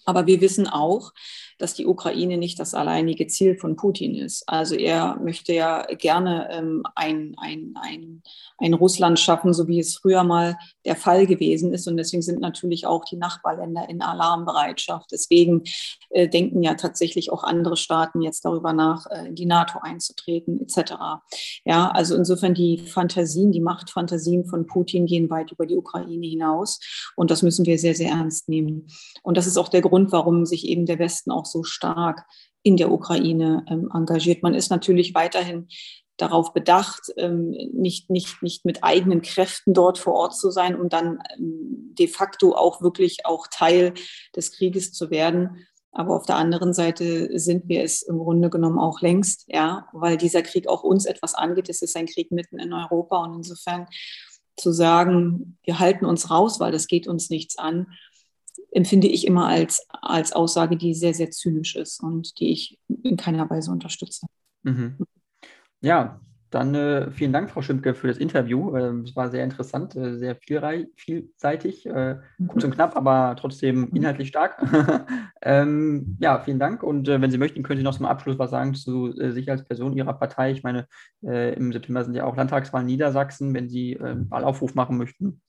aber 0.03 0.27
wir 0.27 0.41
wissen 0.41 0.67
auch, 0.67 1.13
dass 1.59 1.73
die 1.73 1.85
Ukraine 1.85 2.37
nicht 2.37 2.59
das 2.59 2.73
alleinige 2.73 3.27
Ziel 3.27 3.55
von 3.55 3.75
Putin 3.75 4.15
ist. 4.15 4.43
Also 4.47 4.75
er 4.75 5.17
möchte 5.17 5.53
ja 5.53 5.85
gerne 5.97 6.49
ähm, 6.51 6.83
ein, 6.95 7.35
ein, 7.37 7.73
ein, 7.79 8.23
ein 8.57 8.73
Russland 8.73 9.19
schaffen, 9.19 9.53
so 9.53 9.67
wie 9.67 9.79
es 9.79 9.97
früher 9.97 10.23
mal 10.23 10.57
der 10.85 10.95
Fall 10.95 11.27
gewesen 11.27 11.73
ist. 11.73 11.87
Und 11.87 11.97
deswegen 11.97 12.21
sind 12.21 12.39
natürlich 12.39 12.87
auch 12.87 13.03
die 13.03 13.17
Nachbarländer 13.17 13.89
in 13.89 14.01
Alarmbereitschaft. 14.01 15.11
Deswegen 15.11 15.63
äh, 16.09 16.29
denken 16.29 16.63
ja 16.63 16.75
tatsächlich 16.75 17.31
auch 17.31 17.43
andere 17.43 17.75
Staaten 17.75 18.21
jetzt 18.21 18.45
darüber 18.45 18.71
nach, 18.71 19.05
äh, 19.11 19.27
in 19.27 19.35
die 19.35 19.45
NATO 19.45 19.79
einzutreten, 19.81 20.61
etc. 20.61 20.93
Ja, 21.65 21.89
also 21.89 22.15
insofern 22.15 22.53
die 22.53 22.77
Fantasien, 22.77 23.51
die 23.51 23.59
Machtfantasien 23.61 24.45
von 24.45 24.65
Putin 24.65 25.05
gehen 25.05 25.29
weit 25.29 25.51
über 25.51 25.65
die 25.65 25.75
Ukraine 25.75 26.25
hinaus. 26.25 26.79
Und 27.17 27.31
das 27.31 27.41
müssen 27.41 27.65
wir 27.65 27.77
sehr, 27.77 27.95
sehr 27.95 28.11
ernst 28.11 28.47
nehmen. 28.47 28.87
Und 29.23 29.35
das 29.35 29.45
ist 29.45 29.57
auch 29.57 29.67
der 29.67 29.81
Grund, 29.81 30.13
warum 30.13 30.45
sich 30.45 30.65
eben 30.65 30.85
der 30.85 30.99
Westen 30.99 31.31
auch 31.31 31.48
so 31.49 31.63
stark 31.63 32.25
in 32.63 32.77
der 32.77 32.91
Ukraine 32.91 33.65
ähm, 33.69 33.89
engagiert. 33.93 34.43
Man 34.43 34.53
ist 34.53 34.69
natürlich 34.69 35.13
weiterhin 35.13 35.67
darauf 36.17 36.53
bedacht, 36.53 37.13
ähm, 37.17 37.51
nicht, 37.73 38.09
nicht, 38.09 38.43
nicht 38.43 38.65
mit 38.65 38.83
eigenen 38.83 39.21
Kräften 39.21 39.73
dort 39.73 39.97
vor 39.97 40.13
Ort 40.13 40.35
zu 40.35 40.51
sein, 40.51 40.79
um 40.79 40.89
dann 40.89 41.19
ähm, 41.37 41.93
de 41.97 42.07
facto 42.07 42.55
auch 42.55 42.81
wirklich 42.81 43.25
auch 43.25 43.47
Teil 43.47 43.93
des 44.35 44.51
Krieges 44.51 44.91
zu 44.91 45.09
werden. 45.09 45.65
Aber 45.91 46.15
auf 46.15 46.25
der 46.25 46.35
anderen 46.35 46.73
Seite 46.73 47.39
sind 47.39 47.67
wir 47.67 47.83
es 47.83 48.03
im 48.03 48.19
Grunde 48.19 48.49
genommen 48.49 48.77
auch 48.77 49.01
längst, 49.01 49.45
ja, 49.47 49.87
weil 49.91 50.17
dieser 50.17 50.43
Krieg 50.43 50.67
auch 50.67 50.83
uns 50.83 51.05
etwas 51.05 51.33
angeht. 51.33 51.69
Es 51.69 51.81
ist 51.81 51.95
ein 51.95 52.05
Krieg 52.05 52.31
mitten 52.31 52.59
in 52.59 52.73
Europa 52.73 53.23
und 53.23 53.35
insofern 53.35 53.87
zu 54.55 54.71
sagen, 54.71 55.57
wir 55.63 55.79
halten 55.79 56.05
uns 56.05 56.29
raus, 56.29 56.59
weil 56.59 56.71
das 56.71 56.87
geht 56.87 57.07
uns 57.07 57.29
nichts 57.29 57.57
an, 57.57 57.87
empfinde 58.71 59.07
ich 59.07 59.25
immer 59.25 59.47
als, 59.47 59.85
als 59.89 60.33
Aussage, 60.33 60.77
die 60.77 60.93
sehr, 60.93 61.13
sehr 61.13 61.31
zynisch 61.31 61.75
ist 61.75 62.01
und 62.01 62.39
die 62.39 62.51
ich 62.51 62.79
in 63.03 63.17
keiner 63.17 63.49
Weise 63.49 63.71
unterstütze. 63.71 64.27
Mhm. 64.63 64.97
Ja, 65.81 66.19
dann 66.49 66.73
äh, 66.73 67.11
vielen 67.11 67.31
Dank, 67.31 67.51
Frau 67.51 67.61
Schimpke, 67.61 67.93
für 67.93 68.07
das 68.07 68.17
Interview. 68.17 68.75
Ähm, 68.75 69.01
es 69.01 69.15
war 69.15 69.29
sehr 69.29 69.43
interessant, 69.43 69.95
äh, 69.95 70.17
sehr 70.17 70.35
vielseitig, 70.35 71.85
äh, 71.85 72.17
kurz 72.47 72.63
und 72.63 72.73
knapp, 72.73 72.95
aber 72.95 73.35
trotzdem 73.39 73.81
mhm. 73.81 73.95
inhaltlich 73.95 74.29
stark. 74.29 74.57
ähm, 75.43 76.17
ja, 76.19 76.39
vielen 76.39 76.57
Dank. 76.57 76.81
Und 76.81 77.07
äh, 77.07 77.21
wenn 77.21 77.29
Sie 77.29 77.37
möchten, 77.37 77.61
können 77.61 77.77
Sie 77.77 77.83
noch 77.83 77.95
zum 77.95 78.07
Abschluss 78.07 78.39
was 78.39 78.49
sagen 78.49 78.73
zu 78.73 79.15
äh, 79.19 79.31
sich 79.31 79.49
als 79.51 79.63
Person 79.63 79.95
Ihrer 79.95 80.13
Partei. 80.13 80.51
Ich 80.51 80.63
meine, 80.63 80.87
äh, 81.23 81.53
im 81.53 81.71
September 81.71 82.03
sind 82.03 82.15
ja 82.15 82.23
auch 82.23 82.35
Landtagswahlen 82.35 82.87
in 82.87 82.93
Niedersachsen. 82.93 83.53
Wenn 83.53 83.69
Sie 83.69 83.99
einen 83.99 84.29
Wahlaufruf 84.31 84.73
machen 84.73 84.97
möchten, 84.97 85.41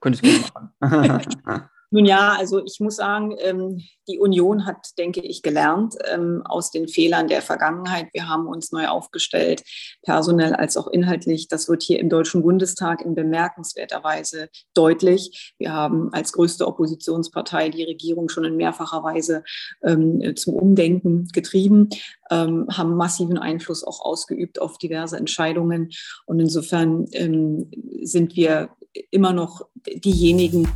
können 0.00 0.16
Sie 0.16 0.26
es 0.26 0.52
gerne 0.52 0.72
machen. 0.80 1.68
Nun 1.90 2.04
ja, 2.04 2.34
also 2.38 2.62
ich 2.64 2.80
muss 2.80 2.96
sagen, 2.96 3.34
ähm, 3.38 3.82
die 4.08 4.18
Union 4.18 4.66
hat, 4.66 4.98
denke 4.98 5.20
ich, 5.20 5.42
gelernt 5.42 5.94
ähm, 6.10 6.42
aus 6.44 6.70
den 6.70 6.88
Fehlern 6.88 7.28
der 7.28 7.42
Vergangenheit. 7.42 8.08
Wir 8.12 8.28
haben 8.28 8.46
uns 8.46 8.72
neu 8.72 8.88
aufgestellt, 8.88 9.62
personell 10.02 10.54
als 10.54 10.76
auch 10.76 10.88
inhaltlich. 10.88 11.48
Das 11.48 11.68
wird 11.68 11.82
hier 11.82 11.98
im 11.98 12.08
Deutschen 12.08 12.42
Bundestag 12.42 13.02
in 13.02 13.14
bemerkenswerter 13.14 14.04
Weise 14.04 14.48
deutlich. 14.74 15.54
Wir 15.58 15.72
haben 15.72 16.12
als 16.12 16.32
größte 16.32 16.66
Oppositionspartei 16.66 17.70
die 17.70 17.84
Regierung 17.84 18.28
schon 18.28 18.44
in 18.44 18.56
mehrfacher 18.56 19.02
Weise 19.02 19.42
ähm, 19.82 20.34
zum 20.36 20.54
Umdenken 20.54 21.28
getrieben, 21.32 21.88
haben 22.30 22.96
massiven 22.96 23.38
Einfluss 23.38 23.84
auch 23.84 24.00
ausgeübt 24.00 24.60
auf 24.60 24.78
diverse 24.78 25.16
Entscheidungen. 25.16 25.90
Und 26.26 26.40
insofern 26.40 27.06
sind 27.06 28.36
wir 28.36 28.70
immer 29.10 29.32
noch 29.32 29.66
diejenigen, 30.02 30.66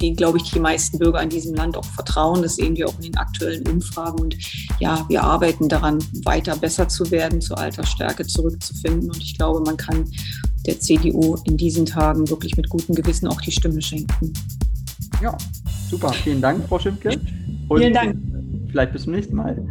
die, 0.00 0.14
glaube 0.14 0.38
ich, 0.38 0.52
die 0.52 0.60
meisten 0.60 0.98
Bürger 0.98 1.20
in 1.22 1.30
diesem 1.30 1.54
Land 1.54 1.76
auch 1.76 1.84
vertrauen. 1.84 2.42
Das 2.42 2.56
sehen 2.56 2.76
wir 2.76 2.88
auch 2.88 2.94
in 2.96 3.02
den 3.02 3.16
aktuellen 3.16 3.66
Umfragen. 3.66 4.20
Und 4.20 4.36
ja, 4.78 5.04
wir 5.08 5.24
arbeiten 5.24 5.68
daran, 5.68 5.98
weiter 6.24 6.56
besser 6.56 6.86
zu 6.88 7.10
werden, 7.10 7.40
zur 7.40 7.58
alter 7.58 7.84
Stärke 7.84 8.24
zurückzufinden. 8.26 9.10
Und 9.10 9.20
ich 9.20 9.36
glaube, 9.36 9.60
man 9.62 9.76
kann 9.76 10.08
der 10.66 10.78
CDU 10.78 11.36
in 11.44 11.56
diesen 11.56 11.86
Tagen 11.86 12.28
wirklich 12.30 12.56
mit 12.56 12.68
gutem 12.68 12.94
Gewissen 12.94 13.26
auch 13.26 13.40
die 13.40 13.50
Stimme 13.50 13.82
schenken. 13.82 14.32
Ja, 15.20 15.36
super. 15.90 16.12
Vielen 16.12 16.40
Dank, 16.40 16.68
Frau 16.68 16.78
Schimpke. 16.78 17.20
Und 17.68 17.80
Vielen 17.80 17.94
Dank. 17.94 18.16
Vielleicht 18.70 18.92
bis 18.92 19.02
zum 19.02 19.12
nächsten 19.12 19.34
Mal. 19.34 19.66